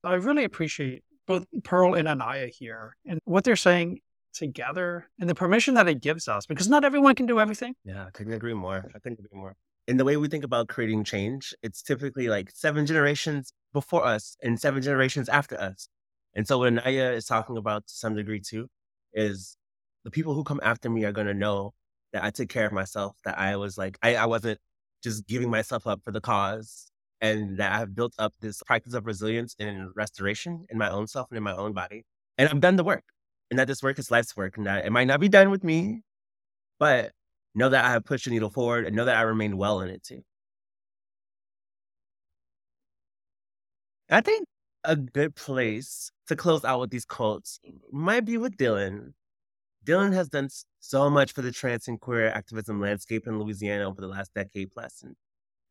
I 0.05 0.14
really 0.14 0.45
appreciate 0.45 1.05
both 1.27 1.47
Pearl 1.62 1.95
and 1.95 2.09
Anaya 2.09 2.49
here 2.49 2.97
and 3.07 3.21
what 3.25 3.45
they're 3.45 3.57
saying 3.57 4.01
together 4.35 5.09
and 5.21 5.29
the 5.29 5.35
permission 5.35 5.75
that 5.75 5.88
it 5.88 6.01
gives 6.01 6.27
us 6.27 6.47
because 6.47 6.68
not 6.68 6.85
everyone 6.85 7.14
can 7.14 7.27
do 7.27 7.38
everything. 7.38 7.75
Yeah, 7.85 8.07
I 8.07 8.11
couldn't 8.11 8.33
agree 8.33 8.55
more. 8.55 8.90
I 8.95 8.99
couldn't 8.99 9.21
agree 9.21 9.38
more. 9.38 9.55
In 9.88 9.97
the 9.97 10.05
way 10.05 10.16
we 10.16 10.29
think 10.29 10.45
about 10.45 10.68
creating 10.68 11.05
change, 11.05 11.55
it's 11.62 11.83
typically 11.83 12.29
like 12.29 12.51
seven 12.53 12.87
generations 12.87 13.53
before 13.73 14.05
us 14.05 14.37
and 14.42 14.59
seven 14.59 14.83
generations 14.83 15.29
after 15.29 15.61
us. 15.61 15.88
And 16.35 16.47
so 16.47 16.59
what 16.59 16.68
Anaya 16.68 17.12
is 17.12 17.27
talking 17.27 17.57
about 17.57 17.87
to 17.87 17.95
some 17.95 18.14
degree 18.14 18.40
too 18.40 18.68
is 19.12 19.57
the 20.05 20.11
people 20.11 20.35
who 20.35 20.45
come 20.45 20.61
after 20.62 20.88
me 20.88 21.05
are 21.05 21.12
going 21.12 21.27
to 21.27 21.35
know 21.35 21.75
that 22.12 22.25
I 22.25 22.31
took 22.31 22.48
care 22.48 22.66
of 22.66 22.72
myself, 22.72 23.16
that 23.25 23.38
I 23.38 23.57
was 23.57 23.79
like, 23.79 23.98
I, 24.03 24.16
I 24.16 24.27
wasn't 24.27 24.59
just 25.03 25.27
giving 25.27 25.51
myself 25.51 25.87
up 25.87 26.01
for 26.05 26.12
the 26.12 26.20
cause 26.20 26.90
and 27.20 27.59
that 27.59 27.72
I've 27.72 27.94
built 27.94 28.14
up 28.18 28.35
this 28.40 28.62
practice 28.66 28.94
of 28.94 29.07
resilience 29.07 29.55
and 29.59 29.90
restoration 29.94 30.66
in 30.70 30.77
my 30.79 30.90
own 30.90 31.07
self 31.07 31.29
and 31.31 31.37
in 31.38 31.42
my 31.44 31.55
own 31.55 31.72
body. 31.72 32.05
And 32.37 32.48
I've 32.48 32.61
done 32.61 32.77
the 32.77 32.85
work, 32.85 33.05
and 33.51 33.59
that 33.59 33.68
this 33.68 33.83
work 33.83 33.98
is 33.98 34.11
life's 34.11 34.37
work, 34.37 34.57
and 34.57 34.66
that 34.66 34.85
it 34.85 34.90
might 34.92 35.07
not 35.07 35.20
be 35.20 35.29
done 35.29 35.51
with 35.51 35.62
me, 35.64 36.03
but 36.79 37.12
know 37.55 37.68
that 37.68 37.85
I 37.85 37.92
have 37.92 38.05
pushed 38.05 38.25
the 38.27 38.31
needle 38.33 38.51
forward 38.51 38.87
and 38.87 38.96
know 38.96 39.05
that 39.05 39.16
I 39.16 39.22
remain 39.22 39.57
well 39.57 39.81
in 39.81 39.90
it 39.90 40.03
too. 40.03 40.22
I 44.11 44.20
think 44.20 44.46
a 44.85 44.96
good 44.96 45.35
place 45.37 46.11
to 46.29 46.37
close 46.37 46.64
out 46.64 46.81
with 46.81 46.90
these 46.90 47.05
quotes 47.05 47.61
might 47.92 48.25
be 48.25 48.37
with 48.38 48.57
Dylan. 48.57 49.12
Dylan 49.85 50.12
has 50.12 50.29
done 50.29 50.49
so 50.81 51.11
much 51.11 51.33
for 51.33 51.42
the 51.42 51.51
trans 51.51 51.88
and 51.88 52.01
queer 52.01 52.29
activism 52.29 52.81
landscape 52.81 53.27
in 53.27 53.38
Louisiana 53.38 53.88
over 53.88 54.01
the 54.01 54.07
last 54.07 54.33
decade 54.35 54.73
plus, 54.73 55.03
and 55.03 55.16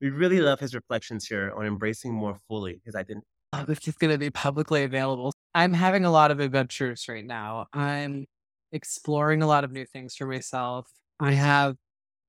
we 0.02 0.10
really 0.10 0.41
love 0.41 0.60
his 0.60 0.76
reflections 0.76 1.28
here 1.28 1.54
on 1.56 1.65
embracing 1.65 2.13
more 2.13 2.38
fully 2.47 2.82
his 2.86 2.95
identity. 2.95 3.28
Oh, 3.54 3.63
this 3.65 3.88
is 3.88 3.95
going 3.95 4.12
to 4.12 4.17
be 4.17 4.30
publicly 4.30 4.84
available. 4.84 5.34
I'm 5.54 5.74
having 5.74 6.06
a 6.06 6.12
lot 6.12 6.32
of 6.32 6.39
adventures 6.39 7.06
right 7.08 7.26
now. 7.26 7.67
I'm 7.74 8.26
exploring 8.71 9.41
a 9.41 9.47
lot 9.47 9.63
of 9.63 9.71
new 9.71 9.86
things 9.86 10.15
for 10.15 10.26
myself. 10.26 10.88
I 11.19 11.34
have 11.34 11.76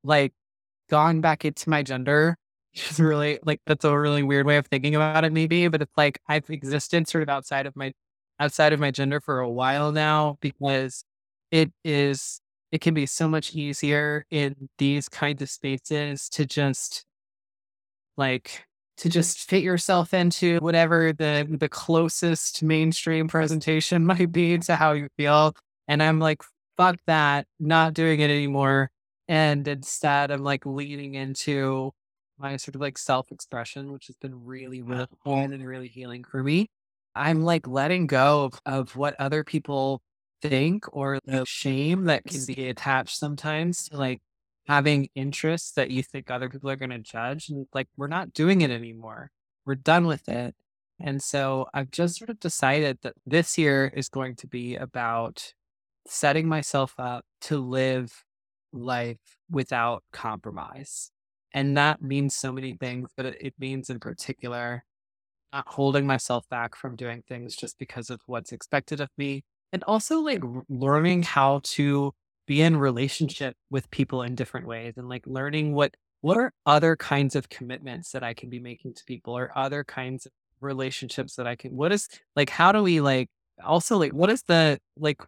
like 0.05 0.33
gone 0.91 1.21
back 1.21 1.45
into 1.45 1.71
my 1.71 1.83
gender, 1.83 2.37
is 2.75 3.01
really 3.01 3.39
like 3.45 3.61
that's 3.67 3.85
a 3.85 3.99
really 3.99 4.23
weird 4.23 4.47
way 4.47 4.57
of 4.57 4.67
thinking 4.67 4.95
about 4.95 5.25
it, 5.25 5.33
maybe. 5.33 5.69
But 5.69 5.83
it's 5.83 5.97
like 5.97 6.21
I've 6.29 6.49
existed 6.51 7.09
sort 7.09 7.23
of 7.23 7.29
outside 7.29 7.67
of 7.67 7.75
my 7.77 7.93
outside 8.39 8.73
of 8.73 8.81
my 8.81 8.91
gender 8.91 9.21
for 9.21 9.41
a 9.41 9.51
while 9.51 9.93
now 9.93 10.39
because 10.41 11.05
it 11.53 11.71
is 11.85 12.41
it 12.73 12.81
can 12.81 12.95
be 12.95 13.07
so 13.07 13.29
much 13.29 13.55
easier 13.55 14.25
in 14.31 14.69
these 14.79 15.09
kinds 15.09 15.43
of 15.43 15.51
spaces 15.51 16.29
to 16.31 16.47
just 16.47 17.05
like 18.17 18.65
to 18.97 19.09
just 19.09 19.49
fit 19.49 19.63
yourself 19.63 20.15
into 20.15 20.59
whatever 20.59 21.13
the 21.13 21.47
the 21.49 21.69
closest 21.69 22.63
mainstream 22.63 23.29
presentation 23.29 24.05
might 24.07 24.33
be 24.33 24.59
to 24.59 24.75
how 24.75 24.93
you 24.93 25.09
feel. 25.17 25.55
And 25.89 26.03
I'm 26.03 26.19
like, 26.19 26.43
fuck 26.77 26.97
that, 27.07 27.47
not 27.61 27.95
doing 27.95 28.21
it 28.21 28.31
anymore. 28.31 28.91
And 29.29 29.67
instead 29.69 30.31
I'm 30.31 30.43
like 30.43 30.67
leaning 30.67 31.15
into 31.15 31.93
my 32.39 32.57
sort 32.57 32.75
of 32.75 32.81
like 32.81 32.99
self-expression, 32.99 33.93
which 33.93 34.07
has 34.07 34.17
been 34.17 34.45
really, 34.45 34.83
really 34.83 35.07
and 35.25 35.67
really 35.67 35.89
healing 35.89 36.25
for 36.25 36.43
me. 36.43 36.69
I'm 37.15 37.43
like 37.43 37.67
letting 37.67 38.07
go 38.07 38.45
of, 38.45 38.61
of 38.65 38.97
what 38.97 39.15
other 39.21 39.45
people 39.45 40.01
think 40.43 40.85
or 40.95 41.19
the 41.25 41.45
shame 41.47 42.05
that 42.05 42.25
can 42.25 42.45
be 42.47 42.69
attached 42.69 43.17
sometimes 43.17 43.89
to 43.89 43.97
like 43.97 44.21
having 44.67 45.09
interests 45.15 45.73
that 45.73 45.91
you 45.91 46.03
think 46.03 46.31
other 46.31 46.49
people 46.49 46.71
are 46.71 46.77
going 46.77 46.91
to 46.91 46.99
judge. 46.99 47.49
And 47.49 47.67
like, 47.73 47.89
we're 47.97 48.09
not 48.09 48.33
doing 48.33 48.61
it 48.61 48.71
anymore. 48.71 49.31
We're 49.65 49.77
done 49.77 50.07
with 50.07 50.29
it. 50.29 50.55
And 51.01 51.23
so 51.23 51.67
I've 51.73 51.91
just 51.91 52.17
sort 52.17 52.31
of 52.31 52.39
decided 52.39 52.99
that 53.03 53.15
this 53.27 53.57
year 53.57 53.93
is 53.95 54.09
going 54.09 54.37
to 54.37 54.47
be 54.47 54.77
about 54.77 55.55
setting 56.07 56.49
myself 56.49 56.95
up 56.99 57.25
to 57.43 57.59
live 57.59 58.25
life 58.73 59.19
without 59.51 60.03
compromise. 60.13 61.11
And 61.53 61.77
that 61.77 62.03
means 62.03 62.35
so 62.35 62.53
many 62.53 62.75
things, 62.75 63.11
but 63.17 63.27
it, 63.27 63.37
it 63.41 63.55
means 63.59 63.91
in 63.91 64.01
particular 64.01 64.85
not 65.53 65.69
holding 65.69 66.07
myself 66.07 66.49
back 66.49 66.75
from 66.75 66.97
doing 66.97 67.23
things 67.29 67.55
just 67.55 67.79
because 67.79 68.09
of 68.09 68.21
what's 68.27 68.53
expected 68.53 69.01
of 69.01 69.11
me. 69.19 69.45
And 69.73 69.83
also 69.85 70.21
like 70.21 70.43
learning 70.69 71.23
how 71.23 71.61
to 71.65 72.13
be 72.47 72.61
in 72.61 72.77
relationship 72.77 73.57
with 73.71 73.91
people 73.91 74.23
in 74.23 74.35
different 74.35 74.67
ways 74.67 74.95
and 74.97 75.09
like 75.09 75.27
learning 75.27 75.75
what 75.75 75.95
what 76.21 76.37
are 76.37 76.53
other 76.67 76.95
kinds 76.95 77.35
of 77.35 77.49
commitments 77.49 78.13
that 78.13 78.23
I 78.23 78.35
can 78.35 78.49
be 78.49 78.61
making 78.61 78.95
to 78.95 79.03
people 79.07 79.37
or 79.37 79.57
other 79.57 79.83
kinds 79.85 80.27
of 80.27 80.33
relationships 80.61 81.37
that 81.37 81.47
I 81.47 81.57
can 81.57 81.75
what 81.75 81.93
is 81.93 82.09
like 82.37 82.51
how 82.51 82.73
do 82.73 82.83
we 82.83 83.01
like 83.01 83.29
also 83.65 83.97
like 83.99 84.13
what 84.13 84.31
is 84.31 84.43
the 84.43 84.79
like 84.97 85.19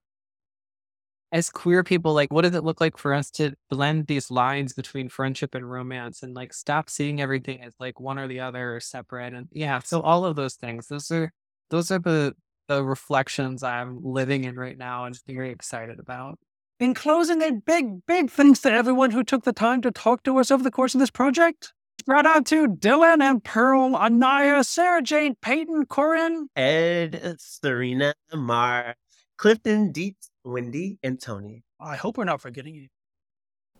as 1.35 1.51
queer 1.51 1.83
people, 1.83 2.15
like, 2.15 2.33
what 2.33 2.43
does 2.43 2.55
it 2.55 2.63
look 2.63 2.81
like 2.81 2.97
for 2.97 3.13
us 3.13 3.29
to 3.33 3.55
blend 3.69 4.07
these 4.07 4.31
lines 4.31 4.73
between 4.73 5.09
friendship 5.09 5.53
and 5.57 5.69
romance 5.69 6.23
and 6.23 6.33
like 6.33 6.55
stop 6.55 6.89
seeing 6.89 7.21
everything 7.21 7.61
as 7.61 7.75
like 7.81 7.99
one 7.99 8.21
or 8.21 8.29
the 8.29 8.39
other 8.39 8.77
or 8.77 8.79
separate? 8.79 9.35
And 9.35 9.49
yeah, 9.51 9.81
so 9.81 10.01
all 10.01 10.25
of 10.25 10.37
those 10.37 10.55
things, 10.55 10.87
those 10.87 11.11
are, 11.11 11.33
those 11.71 11.91
are 11.91 11.99
the, 11.99 12.35
the 12.69 12.85
reflections 12.85 13.63
I'm 13.63 14.01
living 14.03 14.45
in 14.45 14.57
right 14.57 14.77
now 14.77 15.05
and 15.05 15.19
very 15.27 15.51
excited 15.51 15.99
about. 15.99 16.39
In 16.81 16.95
closing, 16.95 17.41
a 17.43 17.53
big, 17.53 18.05
big 18.07 18.31
thanks 18.31 18.61
to 18.61 18.73
everyone 18.73 19.13
who 19.13 19.23
took 19.23 19.45
the 19.45 19.53
time 19.53 19.81
to 19.83 19.91
talk 19.91 20.23
to 20.25 20.39
us 20.39 20.51
over 20.51 20.63
the 20.63 20.71
course 20.71 20.95
of 20.95 21.01
this 21.01 21.11
project. 21.11 21.73
Shout 22.07 22.27
out 22.27 22.45
to 22.47 22.67
Dylan 22.69 23.23
and 23.23 23.43
Pearl, 23.43 23.95
Anaya, 23.95 24.65
Sarah 24.65 25.01
Jane, 25.01 25.37
Peyton, 25.41 25.87
Corinne, 25.87 26.49
Ed, 26.57 27.37
Serena, 27.39 28.15
Mar, 28.35 28.97
Clifton, 29.39 29.93
Dietz, 29.93 30.31
Wendy, 30.45 30.99
and 31.03 31.21
Tony. 31.21 31.63
I 31.81 31.97
hope 31.97 32.19
we're 32.19 32.25
not 32.25 32.41
forgetting 32.41 32.75
you. 32.75 32.89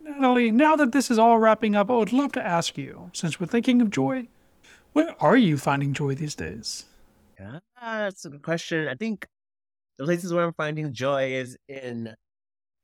Natalie, 0.01 0.51
now 0.51 0.77
that 0.77 0.93
this 0.93 1.11
is 1.11 1.19
all 1.19 1.39
wrapping 1.39 1.75
up, 1.75 1.91
I 1.91 1.95
would 1.97 2.13
love 2.13 2.33
to 2.33 2.47
ask 2.47 2.79
you, 2.79 3.11
since 3.13 3.41
we're 3.41 3.47
thinking 3.47 3.83
of 3.83 3.91
joy, 3.91 4.29
where 4.93 5.15
are 5.21 5.37
you 5.37 5.59
finding 5.59 5.93
joy 5.93 6.15
these 6.15 6.35
days? 6.35 6.85
Yeah, 7.39 7.61
that's 7.81 8.25
a 8.25 8.31
good 8.31 8.43
question. 8.43 8.89
I 8.89 8.95
think 8.95 9.27
the 9.99 10.05
places 10.05 10.35
where 10.35 10.45
I'm 10.45 10.55
finding 10.55 10.93
joy 10.95 11.33
is 11.35 11.59
in, 11.69 12.15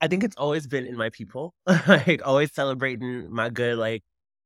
I 0.03 0.09
think 0.09 0.25
it's 0.25 0.37
always 0.37 0.69
been 0.69 0.87
in 0.87 0.97
my 0.97 1.11
people, 1.11 1.55
like 1.89 2.23
always 2.27 2.53
celebrating 2.55 3.33
my 3.33 3.51
good, 3.51 3.79
like 3.79 4.05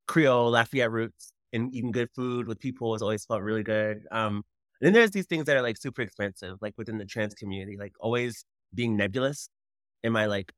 Creole 0.08 0.50
Lafayette 0.52 0.92
roots 0.92 1.32
and 1.52 1.74
eating 1.74 1.92
good 1.92 2.10
food 2.16 2.48
with 2.48 2.60
people 2.60 2.94
has 2.94 3.02
always 3.02 3.26
felt 3.26 3.42
really 3.42 3.64
good. 3.64 4.06
Um, 4.12 4.44
then 4.82 4.94
there's 4.94 5.12
these 5.12 5.26
things 5.26 5.46
that 5.46 5.56
are 5.58 5.62
like 5.62 5.78
super 5.78 6.02
expensive, 6.02 6.58
like 6.62 6.74
within 6.78 6.98
the 6.98 7.06
trans 7.06 7.34
community, 7.34 7.78
like 7.78 7.94
always 8.00 8.46
being 8.74 8.96
nebulous 8.98 9.48
in 10.04 10.12
my 10.12 10.26
like 10.26 10.52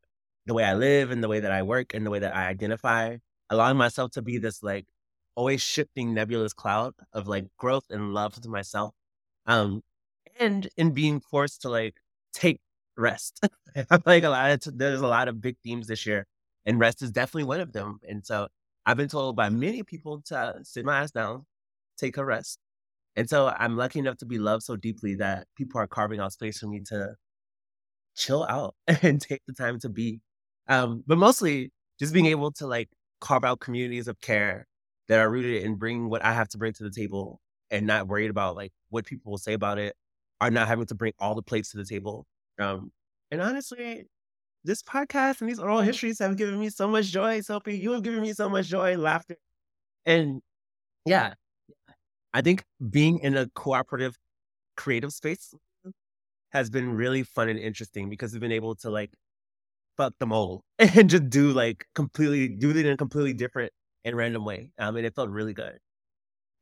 the 0.46 0.54
way 0.54 0.64
I 0.64 0.74
live 0.74 1.12
and 1.12 1.24
the 1.24 1.28
way 1.28 1.40
that 1.40 1.52
I 1.52 1.64
work 1.64 1.94
and 1.94 2.06
the 2.06 2.10
way 2.12 2.20
that 2.20 2.36
I 2.36 2.48
identify, 2.48 3.18
allowing 3.50 3.78
myself 3.78 4.12
to 4.12 4.22
be 4.22 4.38
this 4.38 4.62
like 4.64 4.86
always 5.36 5.62
shifting 5.62 6.14
nebulous 6.14 6.54
cloud 6.54 6.94
of 7.14 7.28
like 7.28 7.46
growth 7.58 7.86
and 7.90 8.14
love 8.14 8.34
to 8.42 8.50
myself. 8.50 8.95
Um, 9.46 9.82
and 10.40 10.68
in 10.76 10.92
being 10.92 11.20
forced 11.20 11.62
to 11.62 11.70
like 11.70 11.96
take 12.34 12.60
rest. 12.96 13.40
Like 14.06 14.24
a 14.24 14.30
lot 14.30 14.50
of 14.52 14.60
t- 14.60 14.70
there's 14.74 15.00
a 15.02 15.06
lot 15.06 15.28
of 15.28 15.40
big 15.42 15.56
themes 15.62 15.86
this 15.86 16.06
year, 16.06 16.26
and 16.64 16.80
rest 16.80 17.02
is 17.02 17.10
definitely 17.12 17.44
one 17.44 17.60
of 17.60 17.72
them. 17.72 18.00
And 18.08 18.24
so 18.24 18.48
I've 18.86 18.96
been 18.96 19.08
told 19.08 19.36
by 19.36 19.50
many 19.50 19.82
people 19.82 20.22
to 20.26 20.60
sit 20.62 20.84
my 20.86 21.00
ass 21.00 21.10
down, 21.10 21.44
take 21.98 22.16
a 22.16 22.24
rest. 22.24 22.58
And 23.16 23.28
so 23.28 23.48
I'm 23.58 23.76
lucky 23.76 23.98
enough 24.00 24.18
to 24.18 24.26
be 24.26 24.38
loved 24.38 24.64
so 24.64 24.76
deeply 24.76 25.16
that 25.16 25.48
people 25.56 25.80
are 25.80 25.86
carving 25.88 26.20
out 26.20 26.32
space 26.32 26.58
for 26.60 26.68
me 26.68 26.80
to 26.88 27.16
chill 28.14 28.44
out 28.48 28.74
and 29.02 29.20
take 29.20 29.42
the 29.46 29.52
time 29.52 29.78
to 29.80 29.88
be. 29.88 30.20
Um, 30.68 31.04
but 31.06 31.18
mostly 31.18 31.70
just 31.98 32.12
being 32.12 32.26
able 32.26 32.52
to 32.52 32.66
like 32.66 32.88
carve 33.20 33.44
out 33.44 33.60
communities 33.60 34.08
of 34.08 34.20
care 34.20 34.66
that 35.08 35.20
are 35.20 35.30
rooted 35.30 35.62
in 35.62 35.76
bringing 35.76 36.08
what 36.10 36.24
I 36.24 36.32
have 36.32 36.48
to 36.50 36.58
bring 36.58 36.72
to 36.74 36.82
the 36.84 36.90
table 36.90 37.40
and 37.70 37.86
not 37.86 38.08
worried 38.08 38.30
about 38.30 38.56
like 38.56 38.72
what 38.90 39.04
people 39.04 39.30
will 39.30 39.38
say 39.38 39.52
about 39.52 39.78
it 39.78 39.94
are 40.40 40.50
not 40.50 40.68
having 40.68 40.86
to 40.86 40.94
bring 40.94 41.12
all 41.18 41.34
the 41.34 41.42
plates 41.42 41.70
to 41.70 41.78
the 41.78 41.84
table. 41.84 42.26
Um, 42.58 42.92
and 43.30 43.40
honestly, 43.40 44.04
this 44.64 44.82
podcast 44.82 45.40
and 45.40 45.48
these 45.48 45.58
oral 45.58 45.80
histories 45.80 46.18
have 46.18 46.36
given 46.36 46.58
me 46.58 46.68
so 46.68 46.88
much 46.88 47.06
joy. 47.06 47.40
Sophie, 47.40 47.78
you 47.78 47.92
have 47.92 48.02
given 48.02 48.20
me 48.20 48.32
so 48.32 48.48
much 48.48 48.66
joy, 48.66 48.96
laughter. 48.96 49.36
And 50.04 50.42
yeah, 51.04 51.34
I 52.34 52.42
think 52.42 52.64
being 52.90 53.18
in 53.20 53.36
a 53.36 53.48
cooperative 53.54 54.16
creative 54.76 55.12
space 55.12 55.54
has 56.50 56.70
been 56.70 56.94
really 56.94 57.22
fun 57.22 57.48
and 57.48 57.58
interesting 57.58 58.10
because 58.10 58.32
we've 58.32 58.40
been 58.40 58.52
able 58.52 58.74
to 58.76 58.90
like 58.90 59.10
fuck 59.96 60.12
the 60.20 60.26
mold 60.26 60.62
and 60.78 61.08
just 61.08 61.30
do 61.30 61.52
like 61.52 61.86
completely 61.94 62.48
do 62.48 62.70
it 62.70 62.76
in 62.76 62.86
a 62.88 62.96
completely 62.96 63.32
different 63.32 63.72
and 64.04 64.16
random 64.16 64.44
way. 64.44 64.70
Um, 64.78 64.96
and 64.96 65.06
it 65.06 65.14
felt 65.14 65.30
really 65.30 65.54
good. 65.54 65.78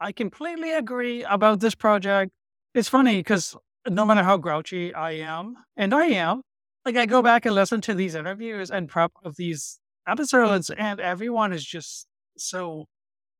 I 0.04 0.12
completely 0.12 0.70
agree 0.72 1.24
about 1.24 1.60
this 1.60 1.74
project. 1.74 2.30
It's 2.74 2.90
funny 2.90 3.16
because 3.20 3.56
no 3.88 4.04
matter 4.04 4.22
how 4.22 4.36
grouchy 4.36 4.92
I 4.92 5.12
am, 5.12 5.56
and 5.78 5.94
I 5.94 6.06
am, 6.08 6.42
like 6.84 6.96
I 6.96 7.06
go 7.06 7.22
back 7.22 7.46
and 7.46 7.54
listen 7.54 7.80
to 7.82 7.94
these 7.94 8.14
interviews 8.14 8.70
and 8.70 8.86
prep 8.86 9.12
of 9.24 9.36
these 9.36 9.80
episodes, 10.06 10.68
and 10.68 11.00
everyone 11.00 11.54
is 11.54 11.64
just 11.64 12.06
so 12.36 12.84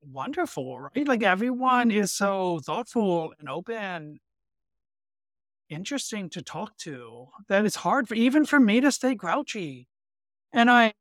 wonderful, 0.03 0.81
right? 0.81 1.07
Like 1.07 1.23
everyone 1.23 1.91
is 1.91 2.13
so 2.13 2.61
thoughtful 2.65 3.35
and 3.39 3.51
open 3.51 4.21
interesting 5.69 6.29
to 6.31 6.43
talk 6.43 6.77
to 6.79 7.29
that 7.49 7.65
it's 7.65 7.77
hard 7.77 8.09
for 8.09 8.15
even 8.15 8.45
for 8.45 8.61
me 8.61 8.81
to 8.81 8.93
stay 8.93 9.15
grouchy. 9.15 9.89
And 10.53 10.71
I 10.71 10.95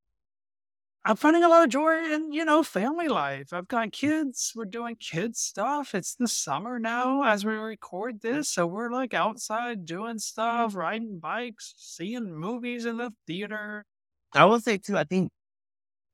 I'm 1.06 1.18
finding 1.18 1.44
a 1.44 1.50
lot 1.50 1.66
of 1.66 1.70
joy 1.70 2.02
in, 2.14 2.32
you 2.32 2.46
know, 2.46 2.64
family 2.64 3.10
life. 3.10 3.52
I've 3.52 3.68
got 3.68 3.92
kids. 3.92 4.54
We're 4.56 4.64
doing 4.64 4.96
kids 4.96 5.40
stuff. 5.40 5.94
It's 5.94 6.16
the 6.16 6.30
summer 6.30 6.80
now 6.80 7.24
as 7.24 7.44
we 7.44 7.54
record 7.56 8.22
this. 8.22 8.50
So 8.50 8.66
we're 8.66 8.90
like 8.90 9.14
outside 9.14 9.86
doing 9.86 10.12
mm-hmm. 10.12 10.18
stuff, 10.20 10.76
riding 10.76 11.20
bikes, 11.20 11.74
seeing 11.78 12.34
movies 12.34 12.86
in 12.86 12.98
the 12.98 13.12
theater. 13.28 13.86
I 14.34 14.46
will 14.46 14.62
say 14.62 14.78
too, 14.78 14.98
I 14.98 15.04
think 15.04 15.30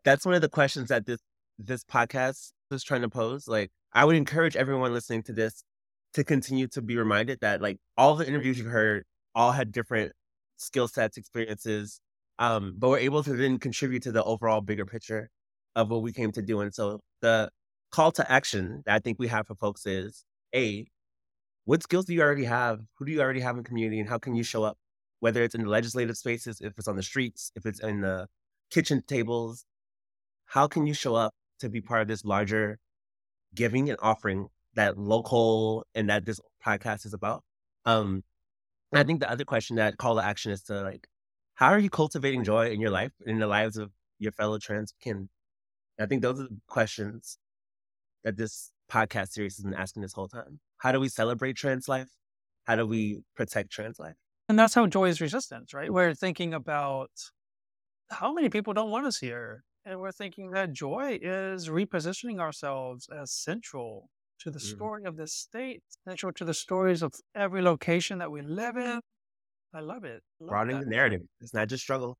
that's 0.03 0.25
one 0.25 0.33
of 0.33 0.41
the 0.41 0.49
questions 0.49 0.89
that 0.89 1.05
this 1.05 1.19
this 1.59 1.83
podcast 1.83 2.51
is 2.71 2.83
trying 2.83 3.01
to 3.01 3.09
pose. 3.09 3.47
Like 3.47 3.69
I 3.93 4.05
would 4.05 4.15
encourage 4.15 4.55
everyone 4.55 4.91
listening 4.91 5.21
to 5.23 5.33
this 5.33 5.63
to 6.13 6.23
continue 6.23 6.67
to 6.69 6.81
be 6.81 6.97
reminded 6.97 7.41
that 7.41 7.61
like 7.61 7.77
all 7.95 8.15
the 8.15 8.27
interviews 8.27 8.57
you've 8.57 8.67
heard 8.67 9.03
all 9.35 9.51
had 9.51 9.71
different 9.71 10.13
skill 10.57 10.87
sets, 10.87 11.15
experiences, 11.15 12.01
um, 12.39 12.75
but 12.77 12.89
we're 12.89 12.99
able 12.99 13.23
to 13.23 13.33
then 13.33 13.59
contribute 13.59 14.03
to 14.03 14.11
the 14.11 14.23
overall 14.23 14.61
bigger 14.61 14.85
picture 14.85 15.29
of 15.75 15.89
what 15.89 16.01
we 16.01 16.11
came 16.11 16.31
to 16.31 16.41
do. 16.41 16.61
And 16.61 16.73
so 16.73 16.99
the 17.21 17.49
call 17.91 18.11
to 18.13 18.31
action 18.31 18.81
that 18.85 18.95
I 18.95 18.99
think 18.99 19.19
we 19.19 19.27
have 19.27 19.47
for 19.47 19.55
folks 19.55 19.85
is 19.85 20.25
a 20.55 20.87
what 21.65 21.83
skills 21.83 22.05
do 22.05 22.13
you 22.13 22.21
already 22.21 22.45
have? 22.45 22.79
Who 22.97 23.05
do 23.05 23.11
you 23.11 23.21
already 23.21 23.41
have 23.41 23.57
in 23.57 23.63
community, 23.63 23.99
and 23.99 24.09
how 24.09 24.17
can 24.17 24.33
you 24.35 24.43
show 24.43 24.63
up? 24.63 24.77
Whether 25.19 25.43
it's 25.43 25.53
in 25.53 25.61
the 25.63 25.69
legislative 25.69 26.17
spaces, 26.17 26.61
if 26.61 26.73
it's 26.77 26.87
on 26.87 26.95
the 26.95 27.03
streets, 27.03 27.51
if 27.55 27.65
it's 27.65 27.79
in 27.81 28.01
the 28.01 28.27
kitchen 28.71 29.03
tables, 29.05 29.65
how 30.45 30.67
can 30.67 30.87
you 30.87 30.93
show 30.93 31.13
up 31.15 31.33
to 31.59 31.69
be 31.69 31.81
part 31.81 32.01
of 32.01 32.07
this 32.07 32.25
larger 32.25 32.79
giving 33.53 33.89
and 33.89 33.99
offering 34.01 34.47
that 34.75 34.97
local 34.97 35.85
and 35.95 36.09
that 36.09 36.25
this 36.25 36.39
podcast 36.65 37.05
is 37.05 37.13
about. 37.13 37.43
Um, 37.85 38.23
I 38.93 39.03
think 39.03 39.19
the 39.19 39.29
other 39.29 39.45
question 39.45 39.75
that 39.77 39.97
call 39.97 40.15
to 40.15 40.23
action 40.23 40.51
is 40.51 40.63
to 40.63 40.81
like, 40.81 41.07
how 41.59 41.67
are 41.69 41.79
you 41.79 41.89
cultivating 41.89 42.43
joy 42.43 42.69
in 42.71 42.79
your 42.81 42.91
life, 42.91 43.11
in 43.25 43.39
the 43.39 43.47
lives 43.47 43.77
of 43.77 43.91
your 44.19 44.31
fellow 44.31 44.57
trans 44.59 44.93
kin? 45.01 45.29
I 45.99 46.05
think 46.07 46.21
those 46.21 46.39
are 46.39 46.43
the 46.49 46.61
questions 46.67 47.39
that 48.23 48.37
this 48.37 48.71
podcast 48.91 49.29
series 49.29 49.57
has 49.57 49.65
been 49.65 49.73
asking 49.73 50.03
this 50.03 50.13
whole 50.13 50.27
time. 50.29 50.59
How 50.77 50.91
do 50.91 50.99
we 50.99 51.09
celebrate 51.09 51.55
trans 51.57 51.87
life? 51.87 52.09
How 52.65 52.75
do 52.77 52.85
we 52.87 53.23
protect 53.35 53.71
trans 53.71 53.99
life? 53.99 54.15
And 54.49 54.57
that's 54.57 54.73
how 54.73 54.87
joy 54.87 55.09
is 55.09 55.21
resistance, 55.21 55.73
right? 55.73 55.93
We're 55.93 56.15
thinking 56.15 56.53
about 56.53 57.11
how 58.09 58.33
many 58.33 58.49
people 58.49 58.73
don't 58.73 58.91
want 58.91 59.05
us 59.05 59.19
here? 59.19 59.63
And 59.85 59.99
we're 59.99 60.11
thinking 60.11 60.51
that 60.51 60.73
joy 60.73 61.19
is 61.21 61.69
repositioning 61.69 62.39
ourselves 62.39 63.07
as 63.09 63.31
central 63.31 64.09
to 64.39 64.51
the 64.51 64.59
Mm. 64.59 64.61
story 64.61 65.03
of 65.05 65.17
this 65.17 65.33
state, 65.33 65.83
central 66.07 66.33
to 66.33 66.45
the 66.45 66.53
stories 66.53 67.01
of 67.01 67.13
every 67.35 67.61
location 67.61 68.19
that 68.19 68.31
we 68.31 68.41
live 68.41 68.77
in. 68.77 69.01
I 69.73 69.81
love 69.81 70.03
it. 70.03 70.21
Love 70.39 70.49
Broadening 70.49 70.79
that. 70.79 70.85
the 70.85 70.91
narrative. 70.91 71.21
It's 71.41 71.53
not 71.53 71.67
just 71.67 71.83
struggle. 71.83 72.17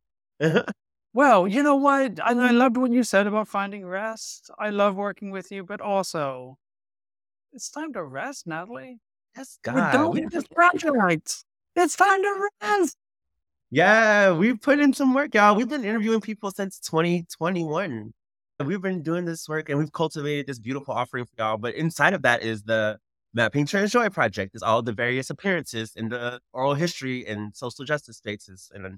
Well, 1.14 1.48
you 1.48 1.64
know 1.64 1.76
what? 1.76 2.20
And 2.26 2.42
I 2.42 2.52
loved 2.52 2.78
what 2.78 2.92
you 2.92 3.04
said 3.04 3.26
about 3.28 3.48
finding 3.48 3.86
rest. 3.86 4.50
I 4.60 4.70
love 4.70 4.96
working 4.96 5.32
with 5.32 5.52
you, 5.52 5.64
but 5.64 5.82
also 5.82 6.58
it's 7.54 7.70
time 7.72 7.94
to 7.94 8.04
rest, 8.04 8.46
Natalie. 8.46 9.00
yes, 9.36 9.58
We're 9.66 9.74
God. 9.74 9.92
done 9.94 10.12
we- 10.12 10.22
with 10.22 10.32
this 10.34 10.48
project. 10.48 11.44
It's 11.76 11.96
time 11.96 12.22
to 12.22 12.50
rest. 12.62 12.96
Yeah, 13.72 14.32
we've 14.34 14.60
put 14.60 14.80
in 14.80 14.94
some 14.94 15.14
work, 15.14 15.34
y'all. 15.36 15.56
We've 15.56 15.70
been 15.70 15.86
interviewing 15.86 16.22
people 16.22 16.52
since 16.52 16.80
2021. 16.80 18.14
We've 18.66 18.82
been 18.82 19.02
doing 19.04 19.26
this 19.26 19.48
work 19.48 19.70
and 19.70 19.78
we've 19.80 19.92
cultivated 19.94 20.48
this 20.48 20.60
beautiful 20.60 20.94
offering 20.94 21.26
for 21.26 21.32
y'all. 21.38 21.58
But 21.58 21.76
inside 21.76 22.14
of 22.14 22.24
that 22.24 22.42
is 22.44 22.64
the 22.64 22.98
Mapping 23.34 23.66
Trans 23.66 23.92
Joy 23.92 24.10
Project, 24.10 24.56
is 24.56 24.64
all 24.64 24.82
the 24.82 24.94
various 24.94 25.30
appearances 25.30 25.94
in 25.96 26.10
the 26.10 26.40
oral 26.54 26.74
history 26.74 27.26
and 27.28 27.56
social 27.56 27.86
justice 27.86 28.18
spaces 28.18 28.72
and 28.74 28.98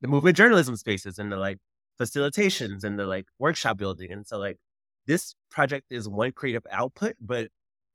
the 0.00 0.08
movement 0.08 0.36
journalism 0.36 0.76
spaces 0.76 1.18
and 1.18 1.32
the 1.32 1.36
like 1.36 1.58
facilitations 2.00 2.84
and 2.84 2.98
the 2.98 3.06
like 3.06 3.26
workshop 3.38 3.78
building. 3.78 4.12
And 4.12 4.26
so 4.26 4.38
like 4.38 4.58
this 5.06 5.34
project 5.50 5.86
is 5.90 6.08
one 6.08 6.32
creative 6.32 6.66
output, 6.70 7.16
but 7.20 7.48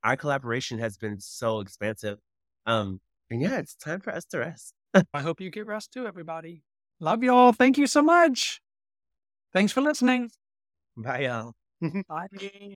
our 0.03 0.17
collaboration 0.17 0.79
has 0.79 0.97
been 0.97 1.19
so 1.19 1.59
expansive. 1.59 2.19
Um, 2.65 3.01
and 3.29 3.41
yeah, 3.41 3.57
it's 3.57 3.75
time 3.75 3.99
for 3.99 4.13
us 4.13 4.25
to 4.25 4.39
rest. 4.39 4.73
I 5.13 5.21
hope 5.21 5.41
you 5.41 5.49
get 5.49 5.67
rest 5.67 5.93
too, 5.93 6.05
everybody. 6.05 6.63
Love 6.99 7.23
y'all. 7.23 7.53
Thank 7.53 7.77
you 7.77 7.87
so 7.87 8.01
much. 8.01 8.61
Thanks 9.53 9.71
for 9.71 9.81
listening. 9.81 10.31
Bye, 10.95 11.19
y'all. 11.25 11.53
Bye. 12.07 12.27